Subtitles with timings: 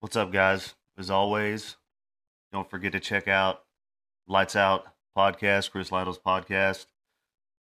[0.00, 0.74] What's up, guys?
[0.98, 1.76] As always,
[2.52, 3.64] don't forget to check out
[4.28, 4.84] Lights Out
[5.16, 6.84] podcast, Chris Lytle's podcast.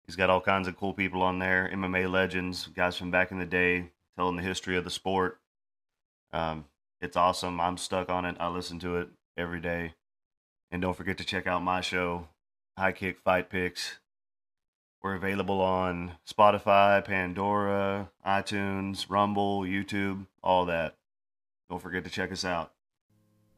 [0.05, 3.39] He's got all kinds of cool people on there, MMA legends, guys from back in
[3.39, 5.39] the day, telling the history of the sport.
[6.31, 6.65] Um,
[7.02, 7.60] it's awesome.
[7.60, 8.38] I'm stuck on it.
[8.40, 9.96] I listen to it every day.
[10.69, 12.28] And don't forget to check out my show,
[12.78, 13.97] High Kick Fight Picks.
[15.01, 20.95] We're available on Spotify, Pandora, iTunes, Rumble, YouTube, all that.
[21.72, 22.73] Don't forget to check us out.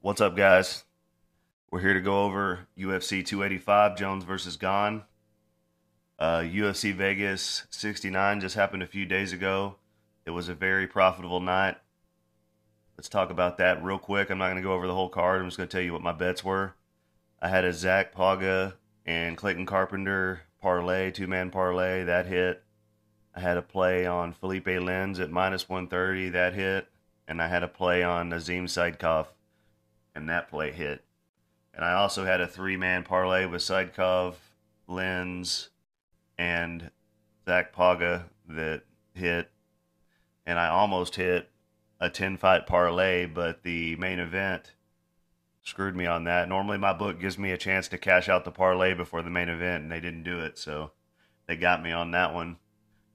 [0.02, 0.84] What's up, guys?
[1.72, 5.02] We're here to go over UFC 285 Jones versus Gane.
[6.20, 9.78] Uh, UFC Vegas 69 just happened a few days ago.
[10.28, 11.78] It was a very profitable night.
[12.98, 14.30] Let's talk about that real quick.
[14.30, 15.42] I'm not going to go over the whole card.
[15.42, 16.76] I'm just going to tell you what my bets were.
[17.42, 18.74] I had a Zach Pauga
[19.08, 22.04] and Clayton Carpenter parlay, two man parlay.
[22.04, 22.62] That hit.
[23.36, 26.30] I had a play on Felipe Lins at minus 130.
[26.30, 26.90] That hit.
[27.28, 29.28] And I had a play on Nazim Sadykhov,
[30.14, 31.04] and that play hit.
[31.74, 34.36] And I also had a three man parlay with Sadykhov,
[34.88, 35.70] Lins,
[36.38, 36.92] and
[37.46, 39.52] Zach Pauga that hit.
[40.46, 41.50] And I almost hit
[42.00, 44.74] a 10 fight parlay, but the main event
[45.64, 46.50] screwed me on that.
[46.50, 49.50] Normally, my book gives me a chance to cash out the parlay before the main
[49.50, 50.58] event, and they didn't do it.
[50.58, 50.92] So
[51.48, 52.58] they got me on that one.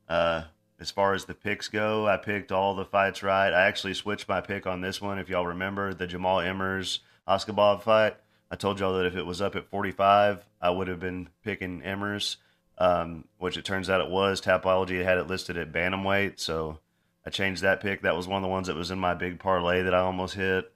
[0.09, 0.45] Uh,
[0.81, 3.53] as far as the picks go, I picked all the fights right.
[3.53, 5.19] I actually switched my pick on this one.
[5.19, 8.17] If y'all remember the Jamall Emmers Askhabov fight,
[8.51, 11.83] I told y'all that if it was up at 45, I would have been picking
[11.83, 12.37] Emmers,
[12.79, 14.41] um, which it turns out it was.
[14.41, 16.79] Tapology had it listed at bantamweight, so
[17.27, 18.03] I changed that pick.
[18.03, 20.35] That was one of the ones that was in my big parlay that I almost
[20.35, 20.73] hit.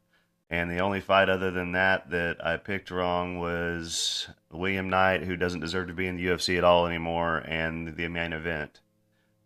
[0.50, 5.34] And the only fight other than that that I picked wrong was William Knight, who
[5.34, 8.80] doesn't deserve to be in the UFC at all anymore, and the main event.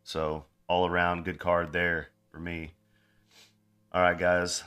[0.07, 2.73] So all around good card there for me.
[3.93, 4.63] All right, guys,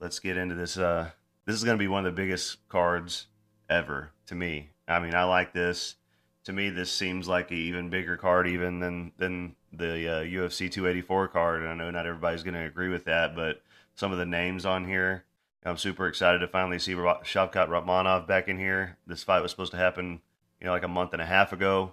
[0.00, 0.78] let's get into this.
[0.78, 1.10] Uh,
[1.44, 3.26] this is going to be one of the biggest cards
[3.68, 4.70] ever to me.
[4.88, 5.96] I mean, I like this.
[6.44, 10.70] To me, this seems like an even bigger card even than than the uh, UFC
[10.70, 11.62] 284 card.
[11.62, 13.60] And I know not everybody's going to agree with that, but
[13.94, 15.24] some of the names on here
[15.64, 18.96] I'm super excited to finally see Shavkat Rakhmonov back in here.
[19.06, 20.20] This fight was supposed to happen,
[20.60, 21.92] you know, like a month and a half ago.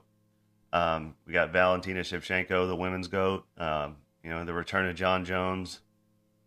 [0.73, 3.45] Um, we got Valentina Shevchenko, the women's goat.
[3.57, 5.79] Um, you know, the return of Jon Jones.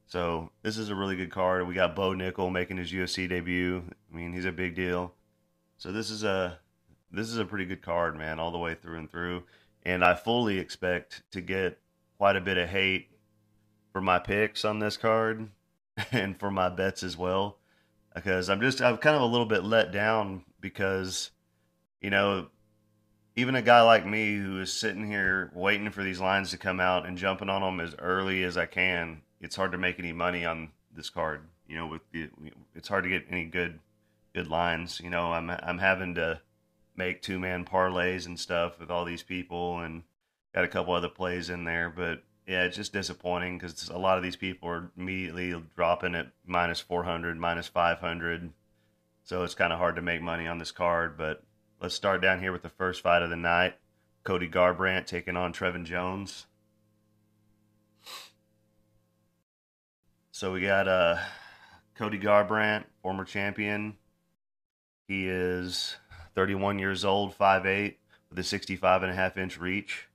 [0.06, 1.66] So this is a really good card.
[1.66, 3.82] We got Bo Nickal making his UFC debut.
[4.12, 5.14] I mean, he's a big deal.
[5.76, 6.58] So this is a
[7.10, 9.44] this is a pretty good card, man, all the way through and through.
[9.84, 11.78] And I fully expect to get
[12.18, 13.10] quite a bit of hate
[13.92, 15.48] for my picks on this card
[16.12, 17.58] and for my bets as well
[18.14, 21.30] because I'm just I'm kind of a little bit let down because
[22.00, 22.48] you know
[23.38, 26.81] even a guy like me who is sitting here waiting for these lines to come
[26.81, 30.12] out and jumping on them as early as I can, it's hard to make any
[30.12, 31.43] money on this card.
[31.69, 32.31] You know, with the,
[32.75, 33.78] it's hard to get any good
[34.34, 35.00] good lines.
[35.00, 36.41] You know, I'm I'm having to
[36.97, 40.03] make two man parlays and stuff with all these people and
[40.53, 44.16] got a couple other plays in there, but yeah, it's just disappointing because a lot
[44.16, 48.50] of these people are immediately dropping at minus 400, minus 500.
[49.22, 51.16] So it's kind of hard to make money on this card.
[51.16, 51.44] But
[51.81, 53.75] let's start down here with the first fight of the night
[54.25, 56.47] Cody Garbrandt taking on Trevin Jones.
[60.33, 61.19] So we got uh,
[61.94, 63.97] Cody Garbrandt, former champion.
[65.06, 65.97] He is
[66.34, 67.95] 31 years old, 5'8,
[68.28, 70.09] with a 65 and a half inch reach.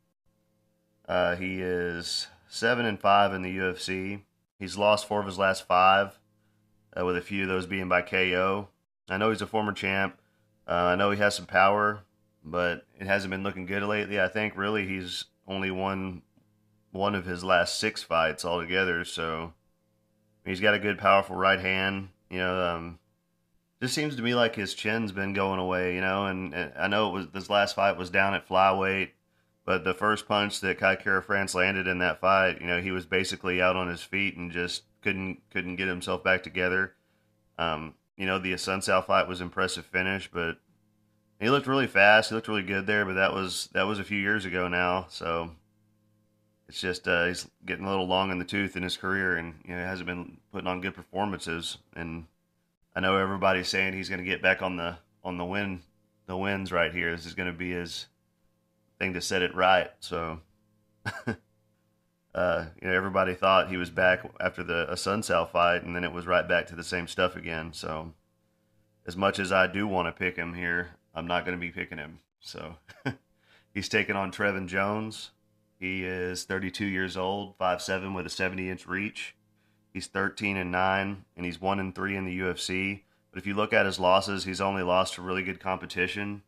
[1.08, 4.22] Uh, he is seven and five in the UFC.
[4.60, 6.20] He's lost four of his last five,
[6.98, 8.70] uh, with a few of those being by KO.
[9.10, 10.18] I know he's a former champ.
[10.68, 12.04] Uh, I know he has some power,
[12.44, 14.20] but it hasn't been looking good lately.
[14.20, 16.22] I think really he's only won
[16.92, 19.04] one of his last six fights altogether.
[19.04, 19.54] So
[20.46, 22.10] he's got a good, powerful right hand.
[22.30, 23.00] You know, um,
[23.82, 25.96] just seems to me like his chin's been going away.
[25.96, 29.10] You know, and, and I know it was this last fight was down at flyweight.
[29.66, 33.06] But the first punch that Kai Kara-France landed in that fight, you know, he was
[33.06, 36.96] basically out on his feet and just couldn't couldn't get himself back together.
[37.58, 40.58] Um, you know, the Assunção fight was impressive finish, but
[41.40, 42.30] he looked really fast.
[42.30, 45.08] He looked really good there, but that was that was a few years ago now.
[45.10, 45.52] So
[46.68, 49.56] it's just uh, he's getting a little long in the tooth in his career, and
[49.66, 51.78] you know hasn't been putting on good performances.
[51.96, 52.26] And
[52.96, 55.82] I know everybody's saying he's going to get back on the on the win
[56.26, 57.16] the wins right here.
[57.16, 58.08] This is going to be his
[59.00, 59.92] thing to set it right.
[60.00, 60.40] So,
[62.36, 66.12] uh, you know, everybody thought he was back after the Assunção fight, and then it
[66.12, 67.74] was right back to the same stuff again.
[67.74, 68.14] So,
[69.06, 71.72] as much as I do want to pick him here, I'm not going to be
[71.72, 72.20] picking him.
[72.40, 72.78] So,
[73.74, 75.32] he's taking on Trevin Jones.
[75.80, 79.36] He is 32 years old, 5'7 with a 70 inch reach.
[79.92, 83.02] He's 13 and 9, and he's 1 and 3 in the UFC.
[83.32, 86.42] But if you look at his losses, he's only lost to really good competition.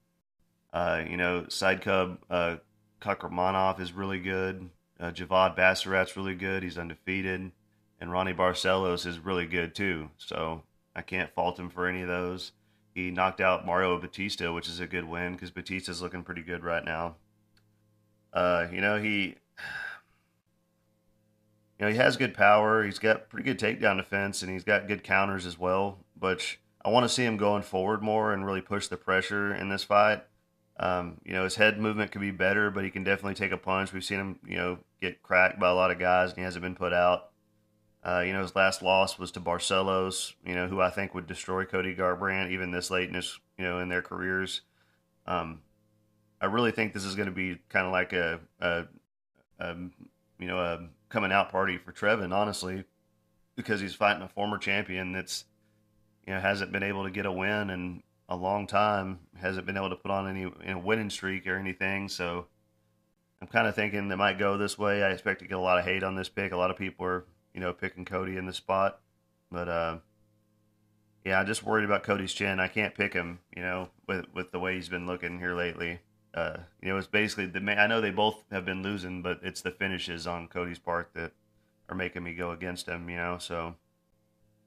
[0.73, 2.55] Uh, you know, Saidyokub uh,
[3.01, 4.69] Kakhramonov is really good.
[4.99, 6.63] Uh, Javid Basharat's really good.
[6.63, 7.51] He's undefeated.
[7.99, 10.09] And Raoni Barcelos is really good too.
[10.17, 10.63] So
[10.95, 12.51] I can't fault him for any of those.
[12.93, 16.63] He knocked out Mario Bautista, which is a good win because Bautista's looking pretty good
[16.63, 17.15] right now.
[18.33, 19.17] Uh, you know, he
[21.79, 22.83] you know, he has good power.
[22.83, 25.99] He's got pretty good takedown defense, and he's got good counters as well.
[26.17, 29.69] But I want to see him going forward more and really push the pressure in
[29.69, 30.23] this fight.
[30.77, 33.57] Um, you know, his head movement could be better, but he can definitely take a
[33.57, 33.93] punch.
[33.93, 36.63] We've seen him, you know, get cracked by a lot of guys, and he hasn't
[36.63, 37.29] been put out.
[38.03, 41.25] Uh, you know, his last loss was to Barcelos, you know, who I think would
[41.25, 44.61] destroy Cody Garbrandt even this late in his, you know, in their careers.
[45.25, 45.61] Um,
[46.39, 48.83] I really think this is going to be kind of like a, a,
[49.59, 49.75] a,
[50.37, 52.83] you know, a coming out party for Trevin, honestly,
[53.55, 55.45] because he's fighting a former champion that's,
[56.27, 59.77] you know, hasn't been able to get a win in a long time, hasn't been
[59.77, 62.09] able to put on any you know, winning streak or anything.
[62.09, 62.47] So
[63.41, 65.03] I'm kind of thinking they might go this way.
[65.03, 66.51] I expect to get a lot of hate on this pick.
[66.51, 67.25] A lot of people are
[67.55, 68.99] you know, picking Cody in the spot.
[69.49, 69.97] But uh,
[71.23, 72.59] yeah, I'm just worried about Cody's chin.
[72.59, 76.01] I can't pick him, you know, with with the way he's been looking here lately.
[76.33, 77.59] Uh, you know, it's basically the.
[77.79, 81.31] I know they both have been losing, but it's the finishes on Cody's part that
[81.87, 83.09] are making me go against him.
[83.09, 83.75] You know, so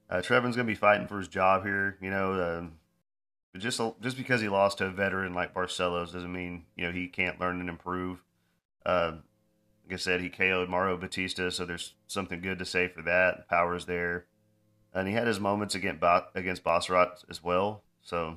[0.09, 1.99] uh, Trevin's gonna be fighting for his job here.
[2.01, 2.63] You know, uh,
[3.53, 6.93] but just just because he lost to a veteran like Barcelos doesn't mean you know
[6.93, 8.23] he can't learn and improve.
[8.85, 9.13] Uh,
[9.85, 13.49] like I said, he KO'd Mario Bautista, so there's something good to say for that.
[13.49, 14.27] Power's there,
[14.93, 16.05] and he had his moments against
[16.35, 17.83] against Basharat as well.
[18.03, 18.37] So,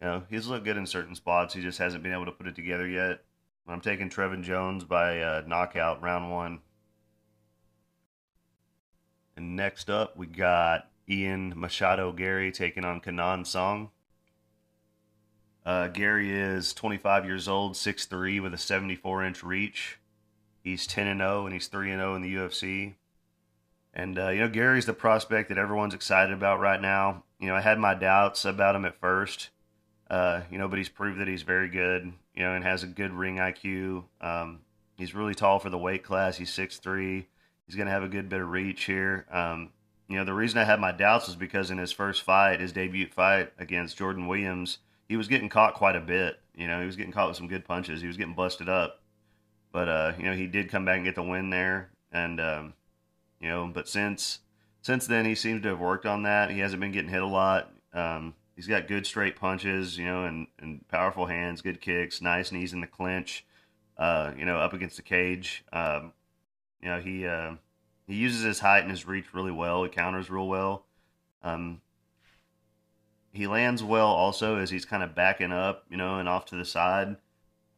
[0.00, 1.54] you know, he's looked good in certain spots.
[1.54, 3.24] He just hasn't been able to put it together yet.
[3.68, 6.60] I'm taking Trevin Jones by uh, knockout round one.
[9.36, 13.90] And next up, we got Ian Machado Garry taking on Kenan Song.
[15.64, 19.98] Uh, Garry is 25 years old, 6'3", with a 74 inch reach.
[20.62, 22.94] He's 10 and 0 and he's 3 and 0 in the UFC.
[23.94, 27.24] And uh, you know, Garry's the prospect that everyone's excited about right now.
[27.38, 29.50] You know, I had my doubts about him at first.
[30.08, 32.12] Uh, you know, but he's proved that he's very good.
[32.34, 34.04] You know, and has a good ring IQ.
[34.20, 34.60] Um,
[34.96, 36.36] he's really tall for the weight class.
[36.38, 37.26] He's 6'3".
[37.66, 39.26] He's going to have a good bit of reach here.
[39.30, 39.70] Um,
[40.08, 42.72] you know, the reason I had my doubts was because in his first fight, his
[42.72, 44.78] debut fight against Jordan Williams,
[45.12, 46.40] he was getting caught quite a bit.
[46.54, 48.00] You know, he was getting caught with some good punches.
[48.00, 49.02] He was getting busted up.
[49.70, 52.72] But uh, you know, he did come back and get the win there, and um,
[53.38, 54.38] you know, but since
[54.80, 56.50] since then he seems to have worked on that.
[56.50, 57.70] He hasn't been getting hit a lot.
[57.92, 62.50] Um, he's got good straight punches, you know, and, and powerful hands, good kicks, nice
[62.50, 63.44] knees in the clinch.
[63.98, 65.62] Uh, you know, up against the cage.
[65.74, 66.14] Um,
[66.80, 67.56] you know, he uh,
[68.06, 69.84] he uses his height and his reach really well.
[69.84, 70.86] He counters real well.
[71.42, 71.81] Um,
[73.32, 76.56] he lands well also as he's kind of backing up, you know, and off to
[76.56, 77.16] the side.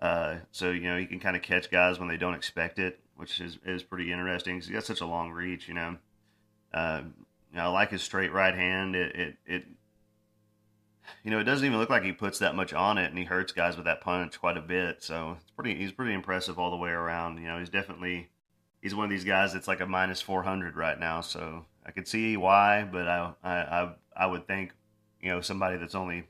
[0.00, 3.00] Uh, so you know he can kind of catch guys when they don't expect it,
[3.16, 4.56] which is is pretty interesting.
[4.56, 5.96] He's got such a long reach, you know.
[6.72, 7.02] Uh,
[7.50, 8.96] you know, I like his straight right hand.
[8.96, 9.64] It, it it
[11.22, 13.24] you know it doesn't even look like he puts that much on it, and he
[13.24, 15.02] hurts guys with that punch quite a bit.
[15.02, 17.38] So it's pretty he's pretty impressive all the way around.
[17.38, 18.28] You know, he's definitely
[18.82, 21.20] he's one of these guys that's like a minus four hundred right now.
[21.20, 24.72] So I could see why, but I I I would think
[25.24, 26.24] you know somebody that's only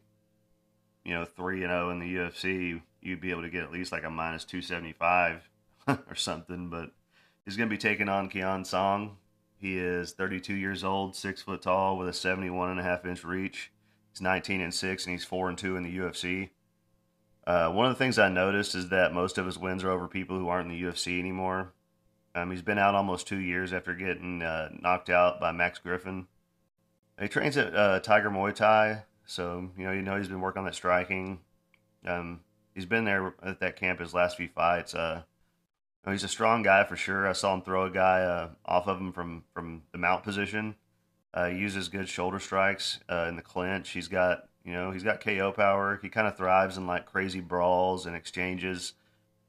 [1.04, 3.70] you know three and zero oh in the UFC you'd be able to get at
[3.70, 5.48] least like a minus 275
[6.08, 6.70] or something.
[6.70, 6.90] But
[7.44, 9.18] he's going to be taking on Kenan Song.
[9.58, 13.22] He is 32 years old, six foot tall, with a 71 and a half inch
[13.24, 13.70] reach.
[14.12, 16.50] He's 19 and six, and he's four and two in the UFC.
[17.46, 20.08] Uh, one of the things I noticed is that most of his wins are over
[20.08, 21.72] people who aren't in the UFC anymore.
[22.34, 26.26] Um, he's been out almost two years after getting uh, knocked out by Max Griffin.
[27.20, 30.60] He trains at uh, Tiger Muay Thai, so you know you know he's been working
[30.60, 31.40] on that striking.
[32.04, 32.40] Um,
[32.74, 34.94] he's been there at that camp his last few fights.
[34.94, 35.22] Uh,
[36.10, 37.28] he's a strong guy for sure.
[37.28, 40.74] I saw him throw a guy uh, off of him from from the mount position.
[41.32, 43.90] Uh, he uses good shoulder strikes uh, in the clinch.
[43.90, 46.00] He's got you know he's got KO power.
[46.02, 48.94] He kind of thrives in like crazy brawls and exchanges.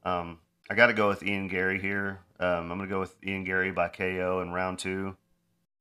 [0.03, 2.19] Um, I got to go with Ian Garry here.
[2.39, 5.15] Um, I'm going to go with Ian Garry by KO in round two.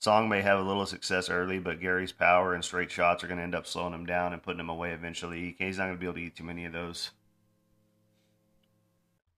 [0.05, 3.39] Song may have a little success early, but Garry's power and straight shots are going
[3.39, 5.57] to end up slowing him down and putting him away eventually.
[5.59, 7.13] He's not going to be able to eat too many of those.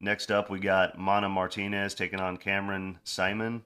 [0.01, 3.61] Next up, we got Mana Martinez taking on Cameron Saaiman.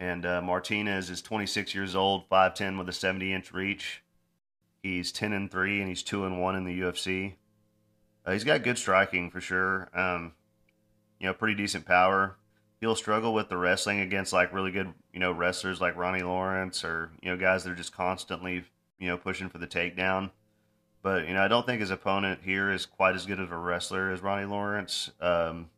[0.00, 4.02] And uh, Martinez is 26 years old, 5'10 with a 70 inch reach.
[4.82, 7.34] He's 10 and 3, and he's 2 and 1 in the UFC.
[8.26, 9.90] Uh, he's got good striking for sure.
[9.94, 10.32] Um,
[11.20, 12.34] you know, pretty decent power.
[12.80, 16.84] He'll struggle with the wrestling against like really good, you know, wrestlers like Ronnie Lawrence
[16.84, 18.64] or you know guys that are just constantly,
[18.98, 20.30] you know, pushing for the takedown.
[21.02, 23.56] But you know, I don't think his opponent here is quite as good of a
[23.56, 25.10] wrestler as Ronnie Lawrence.
[25.20, 25.70] Um,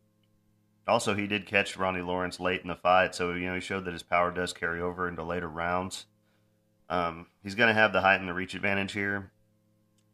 [0.87, 3.85] also, he did catch Ronnie Lawrence late in the fight, so you know he showed
[3.85, 6.07] that his power does carry over into later rounds.
[6.89, 9.31] Um, he's going to have the height and the reach advantage here.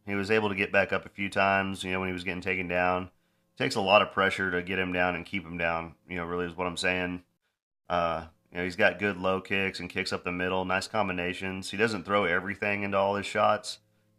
[0.07, 2.25] He was able to get back up a few times, you know, when he was
[2.25, 3.11] getting taken down.
[3.59, 5.95] Takes a lot of pressure to get him down and keep him down.
[6.09, 7.23] You know, really is what I'm saying.
[7.91, 11.71] Uh, you know, he's got good low kicks and kicks up the middle, nice combinations.
[11.71, 13.79] He doesn't throw everything into all his shots.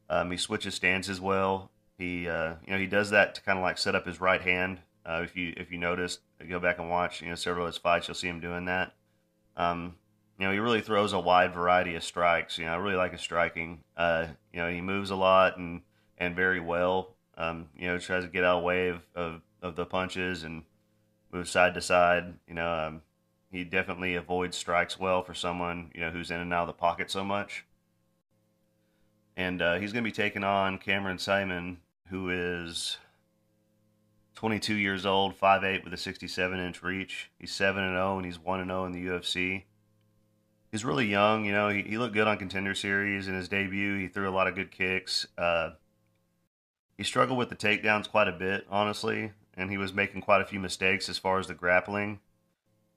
[0.10, 1.72] Um, he switches stances well.
[1.98, 4.42] He, uh, you know, he does that to kind of like set up his right
[4.42, 4.80] hand.
[5.06, 7.78] Uh, if you if you notice, go back and watch, you know, several of his
[7.78, 8.94] fights, you'll see him doing that.
[9.56, 9.96] Um,
[10.38, 12.58] you know, he really throws a wide variety of strikes.
[12.58, 13.84] You know, I really like his striking.
[13.98, 15.82] Uh, you know, he moves a lot and
[16.18, 17.16] and very well.
[17.40, 20.44] Um, you know, tries to get out of the way of, of, of the punches
[20.44, 20.64] and
[21.32, 22.36] move side to side.
[22.48, 23.02] You know, um,
[23.52, 26.74] he definitely avoids strikes well for someone you know who's in and out of the
[26.74, 27.66] pocket so much
[29.40, 31.78] and uh, he's going to be taking on Cameron Saaiman,
[32.10, 32.98] who is
[34.36, 37.32] 22 years old, 5'8", with a 67 inch reach.
[37.40, 39.64] He's seven and zero, oh, and he's one and zero oh in the UFC.
[40.74, 41.70] He's really young, you know.
[41.70, 43.98] He, he looked good on Contender Series in his debut.
[43.98, 45.26] He threw a lot of good kicks.
[45.38, 45.70] Uh,
[47.00, 50.46] he struggled with the takedowns quite a bit, honestly, and he was making quite a
[50.46, 52.20] few mistakes as far as the grappling.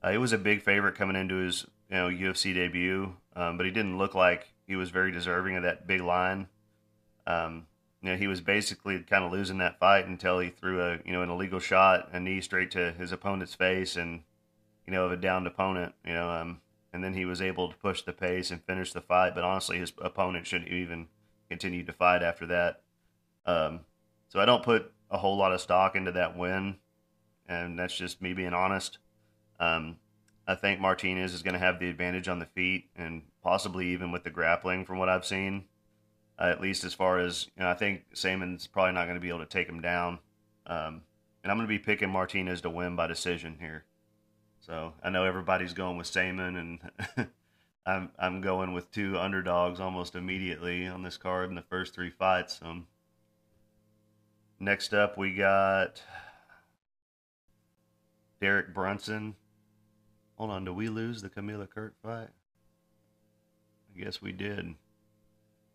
[0.01, 3.65] Uh, he was a big favorite coming into his you know UFC debut, um, but
[3.65, 6.49] he didn't look like he was very deserving of that big line.
[7.25, 7.67] Um,
[8.01, 11.13] you know, he was basically kind of losing that fight until he threw a you
[11.13, 14.23] know an illegal shot, a knee straight to his opponent's face, and
[14.85, 15.95] you know of a downed opponent.
[16.05, 16.59] You know, um,
[16.91, 19.33] and then he was able to push the pace and finish the fight.
[19.33, 21.07] But honestly, his opponent shouldn't even
[21.47, 22.81] continue to fight after that.
[23.45, 23.85] Um,
[24.33, 26.77] so I don't put a whole lot of stock into that win,
[27.47, 28.97] and that's just me being honest.
[29.59, 29.97] Um,
[30.47, 34.11] I think Martinez is going to have the advantage on the feet and possibly even
[34.11, 35.65] with the grappling from what I've seen.
[36.39, 39.21] Uh, at least as far as you know, I think Saaiman's probably not going to
[39.21, 40.17] be able to take him down.
[40.65, 41.03] Um,
[41.43, 43.85] and I'm going to be picking Martinez to win by decision here.
[44.61, 47.27] So I know everybody's going with Saaiman, and
[47.85, 52.09] I'm I'm going with two underdogs almost immediately on this card in the first three
[52.09, 52.59] fights.
[52.63, 52.87] Um,
[54.63, 56.01] next up, we got
[58.41, 59.35] Derek Brunson
[60.37, 62.29] Hold on, did we lose the Kamuela Kirk fight?
[63.95, 64.75] I guess we did.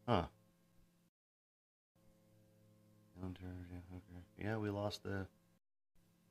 [0.07, 0.25] Huh.
[4.39, 5.27] Yeah, we lost the.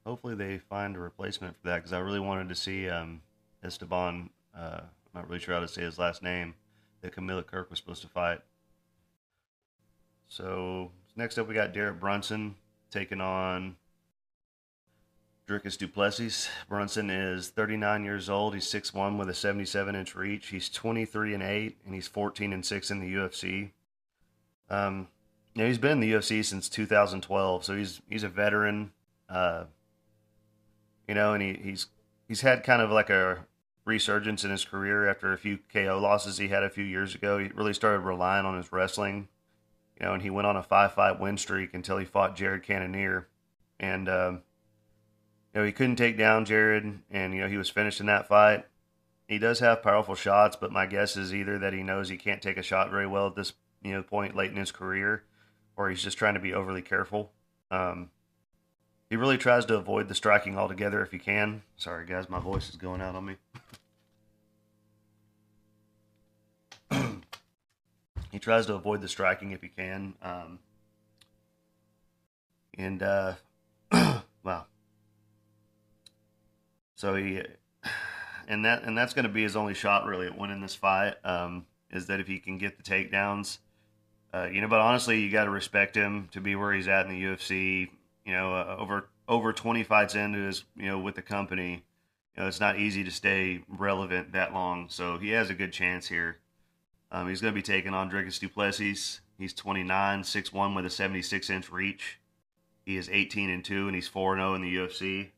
[0.06, 3.22] Hopefully, they find a replacement for that because I really wanted to see um,
[3.64, 4.30] Esteban.
[4.56, 6.54] Uh, I'm not really sure how to say his last name.
[7.02, 8.42] That Kamuela Kirk was supposed to fight.
[10.28, 12.56] So next up, we got Derek Brunson
[12.92, 13.76] taking on
[15.48, 16.48] Dricus Du Plessis.
[16.70, 18.54] Brunson is 39 years old.
[18.54, 20.48] He's 6'1 with a 77 inch reach.
[20.48, 23.72] He's 23 and 8, and he's 14 and 6 in the UFC.
[24.70, 25.08] Um,
[25.56, 28.92] you know, he's been in the UFC since 2012, so he's he's a veteran.
[29.28, 29.64] Uh,
[31.08, 31.88] you know, and he, he's
[32.28, 33.46] he's had kind of like a
[33.86, 37.40] resurgence in his career after a few KO losses he had a few years ago.
[37.40, 39.30] He really started relying on his wrestling,
[40.00, 42.64] you know, and he went on a five fight win streak until he fought Jared
[42.64, 43.28] Cannonier,
[43.80, 44.42] and um,
[45.54, 48.28] you know, he couldn't take down Jared, and you know he was finished in that
[48.28, 48.66] fight.
[49.28, 52.42] He does have powerful shots, but my guess is either that he knows he can't
[52.42, 55.24] take a shot very well at this you know point late in his career,
[55.76, 57.32] or he's just trying to be overly careful.
[57.72, 58.12] Um,
[59.10, 61.64] he really tries to avoid the striking altogether if he can.
[61.76, 63.36] Sorry, guys, my voice is going out on me.
[68.32, 70.14] he tries to avoid the striking if he can.
[70.22, 70.60] Um,
[72.78, 73.34] and, uh,
[74.44, 74.68] well,
[76.96, 77.42] so he,
[78.48, 81.16] and that and that's going to be his only shot really at winning this fight.
[81.24, 83.60] Um, is that if he can get the takedowns,
[84.34, 84.68] uh, you know.
[84.68, 87.90] But honestly, you got to respect him to be where he's at in the UFC.
[88.26, 91.84] You know, uh, over over 20 fights into his, you know, with the company.
[92.36, 94.90] You know, it's not easy to stay relevant that long.
[94.90, 96.38] So he has a good chance here.
[97.12, 99.22] Um, he's going to be taking on Dricus Du Plessis.
[99.38, 102.20] He's 29, 6'1 with a 76 inch reach.
[102.86, 105.30] He is 18 and 2, and he's 4 0 in the UFC.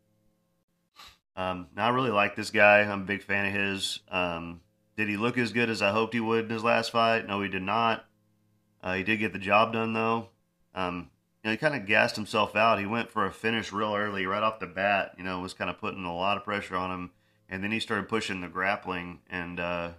[1.36, 2.82] Um, now I really like this guy.
[2.82, 4.00] I'm a big fan of his.
[4.10, 4.62] Um,
[4.98, 7.26] did he look as good as I hoped he would in his last fight?
[7.26, 8.06] No, he did not.
[8.84, 10.28] Uh, he did get the job done though.
[10.76, 11.10] Um,
[11.44, 12.80] you know, he kind of gassed himself out.
[12.80, 15.16] He went for a finish real early, right off the bat.
[15.18, 17.12] You know, was kind of putting a lot of pressure on him,
[17.48, 19.92] and then he started pushing the grappling, and uh,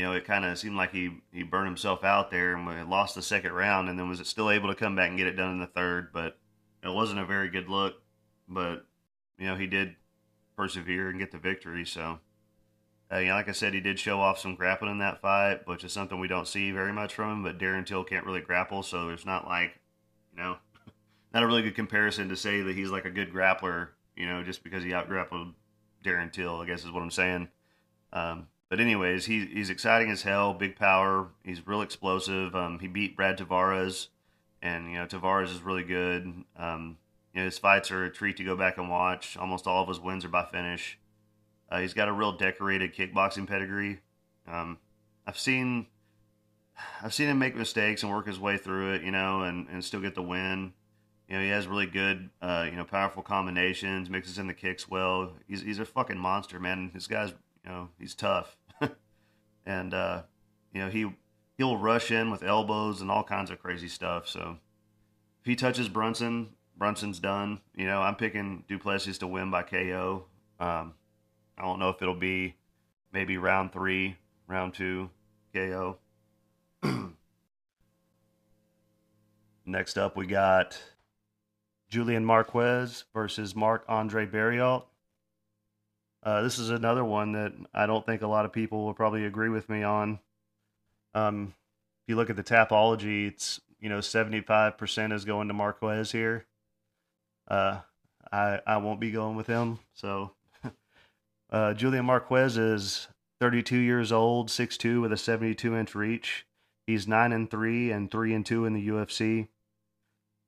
[0.00, 3.14] you know, it kind of seemed like he he burned himself out there and lost
[3.14, 5.52] the second round, and then was still able to come back and get it done
[5.52, 6.38] in the third, but
[6.82, 8.00] it wasn't a very good look.
[8.48, 8.86] But
[9.38, 9.96] you know, he did
[10.56, 11.84] persevere and get the victory.
[11.84, 12.18] So,
[13.12, 15.66] uh, you know, like I said, he did show off some grappling in that fight,
[15.66, 17.42] which is something we don't see very much from him.
[17.42, 19.78] But Darren Till can't really grapple, so there's not like,
[20.32, 20.56] you know,
[21.34, 24.42] not a really good comparison to say that he's like a good grappler, you know,
[24.42, 25.52] just because he outgrappled
[26.02, 27.48] Darren Till, I guess is what I'm saying.
[28.14, 31.28] Um, but anyways, he, he's exciting as hell, big power.
[31.44, 32.54] He's real explosive.
[32.54, 34.08] Um, he beat Brad Tavares,
[34.62, 36.44] and you know Tavares is really good.
[36.56, 36.96] Um,
[37.34, 39.36] you know his fights are a treat to go back and watch.
[39.36, 40.98] Almost all of his wins are by finish.
[41.68, 43.98] Uh, he's got a real decorated kickboxing pedigree.
[44.46, 44.78] Um,
[45.26, 45.86] I've seen
[47.02, 49.84] I've seen him make mistakes and work his way through it, you know, and, and
[49.84, 50.72] still get the win.
[51.28, 54.88] You know, he has really good, uh, you know, powerful combinations, mixes in the kicks
[54.88, 55.32] well.
[55.46, 56.90] He's he's a fucking monster, man.
[56.92, 57.30] This guy's,
[57.64, 58.56] you know, he's tough,
[59.66, 60.22] and uh,
[60.72, 61.12] you know he
[61.56, 64.28] he'll rush in with elbows and all kinds of crazy stuff.
[64.28, 64.56] So
[65.40, 67.60] if he touches Brunson, Brunson's done.
[67.76, 70.24] You know, I'm picking Duplessis to win by KO.
[70.58, 70.94] Um,
[71.58, 72.56] I don't know if it'll be
[73.12, 74.16] maybe round three,
[74.48, 75.10] round two,
[75.54, 75.98] KO.
[79.66, 80.80] Next up, we got
[81.90, 84.84] Julian Marquez versus Marc Andre Barriault.
[86.22, 89.24] Uh, this is another one that I don't think a lot of people will probably
[89.24, 90.18] agree with me on.
[91.14, 91.54] Um,
[92.02, 95.54] if you look at the Tapology, it's you know seventy five percent is going to
[95.54, 96.46] Marquez here.
[97.48, 97.80] Uh,
[98.30, 99.78] I I won't be going with him.
[99.94, 100.32] So
[101.50, 103.08] uh, Julian Marquez is
[103.40, 106.46] thirty two years old, six two with a seventy two inch reach.
[106.86, 109.48] He's nine and three and three and two in the UFC.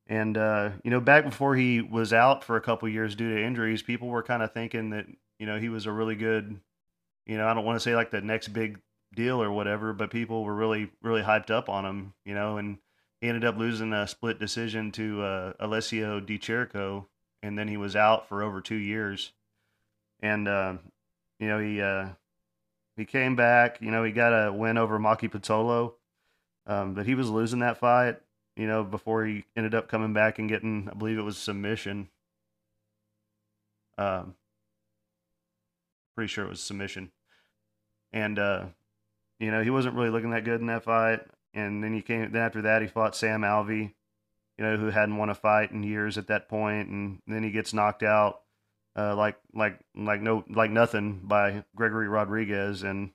[0.07, 3.43] And uh, you know, back before he was out for a couple years due to
[3.43, 5.07] injuries, people were kind of thinking that
[5.43, 6.61] you know he was a really good,
[7.27, 8.79] you know, I don't want to say like the next big
[9.13, 12.79] deal or whatever, but people were really really hyped up on him, you know, and
[13.21, 17.07] he ended up losing a split decision to uh, Alessio Di Chirico,
[17.43, 19.33] and then he was out for over two years.
[20.21, 20.75] And uh,
[21.41, 22.11] you know he uh,
[22.97, 23.81] he came back.
[23.81, 25.95] You know he got a win over Maki Pitolo,
[26.69, 28.21] um, but he was losing that fight
[28.55, 32.09] you know, before he ended up coming back and getting, I believe it was submission.
[33.97, 34.35] Um,
[36.15, 37.11] pretty sure it was submission.
[38.13, 38.67] And, uh,
[39.39, 41.21] you know, he wasn't really looking that good in that fight.
[41.55, 43.93] And then he came, then after that, he fought Sam Alvey,
[44.59, 47.51] you know, who hadn't won a fight in years at that point, And then he
[47.51, 48.41] gets knocked out,
[48.97, 52.83] uh, like, like, like no, like nothing by Gregory Rodrigues.
[52.83, 53.11] And,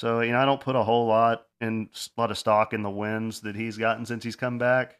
[0.00, 2.82] so you know, I don't put a whole lot in a lot of stock in
[2.82, 4.98] the wins that he's gotten since he's come back.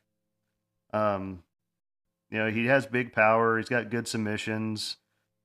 [0.92, 1.42] Um,
[2.30, 3.56] you know, he has big power.
[3.56, 4.98] He's got good submissions,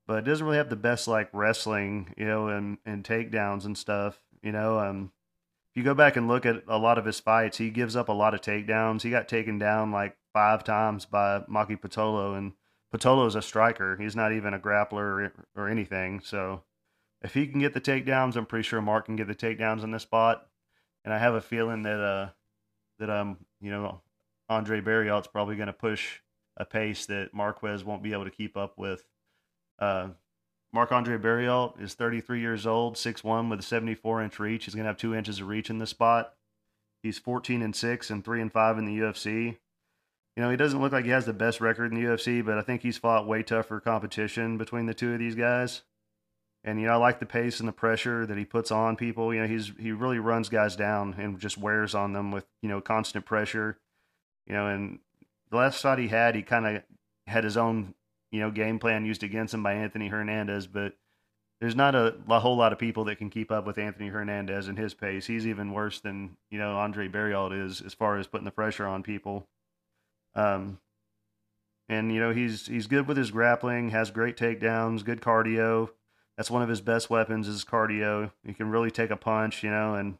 [0.07, 3.77] but it doesn't really have the best like wrestling, you know, and and takedowns and
[3.77, 4.19] stuff.
[4.41, 5.11] You know, um,
[5.69, 8.09] if you go back and look at a lot of his fights, he gives up
[8.09, 9.01] a lot of takedowns.
[9.01, 12.53] He got taken down like five times by Maki Pitolo, and
[12.93, 13.97] Pitolo is a striker.
[13.97, 16.21] He's not even a grappler or, or anything.
[16.23, 16.63] So
[17.21, 19.91] if he can get the takedowns, I'm pretty sure Mark can get the takedowns in
[19.91, 20.47] this spot.
[21.03, 22.29] And I have a feeling that uh
[22.99, 24.01] that um you know
[24.49, 26.19] Andre Barriault's probably going to push
[26.57, 29.03] a pace that Marquez won't be able to keep up with.
[29.79, 30.09] Uh,
[30.73, 34.65] Marc Andre Barriault is 33 years old, 6'1 with a 74 inch reach.
[34.65, 36.33] He's going to have two inches of reach in this spot.
[37.01, 39.57] He's 14 and 6 and 3 and 5 in the UFC.
[40.35, 42.57] You know, he doesn't look like he has the best record in the UFC, but
[42.57, 45.83] I think he's fought way tougher competition between the two of these guys.
[46.65, 49.33] And you know, I like the pace and the pressure that he puts on people.
[49.33, 52.67] You know, he's he really runs guys down and just wears on them with you
[52.67, 53.77] know constant pressure.
[54.47, 54.99] You know, and
[55.51, 56.83] the last fight he had, he kind of
[57.27, 57.93] had his own
[58.35, 60.93] you know game plan used against him by Anthony Hernandez, but
[61.59, 64.67] there's not a, a, whole lot of people that can keep up with Anthony Hernandez
[64.67, 65.25] and his pace.
[65.25, 68.85] He's even worse than you know Andre Barriault is as far as putting the pressure
[68.85, 69.47] on people.
[70.35, 70.79] Um,
[71.87, 75.89] and you know he's he's good with his grappling, has great takedowns, good cardio
[76.37, 78.31] that's one of his best weapons is cardio.
[78.45, 80.17] He can really take a punch, you know, and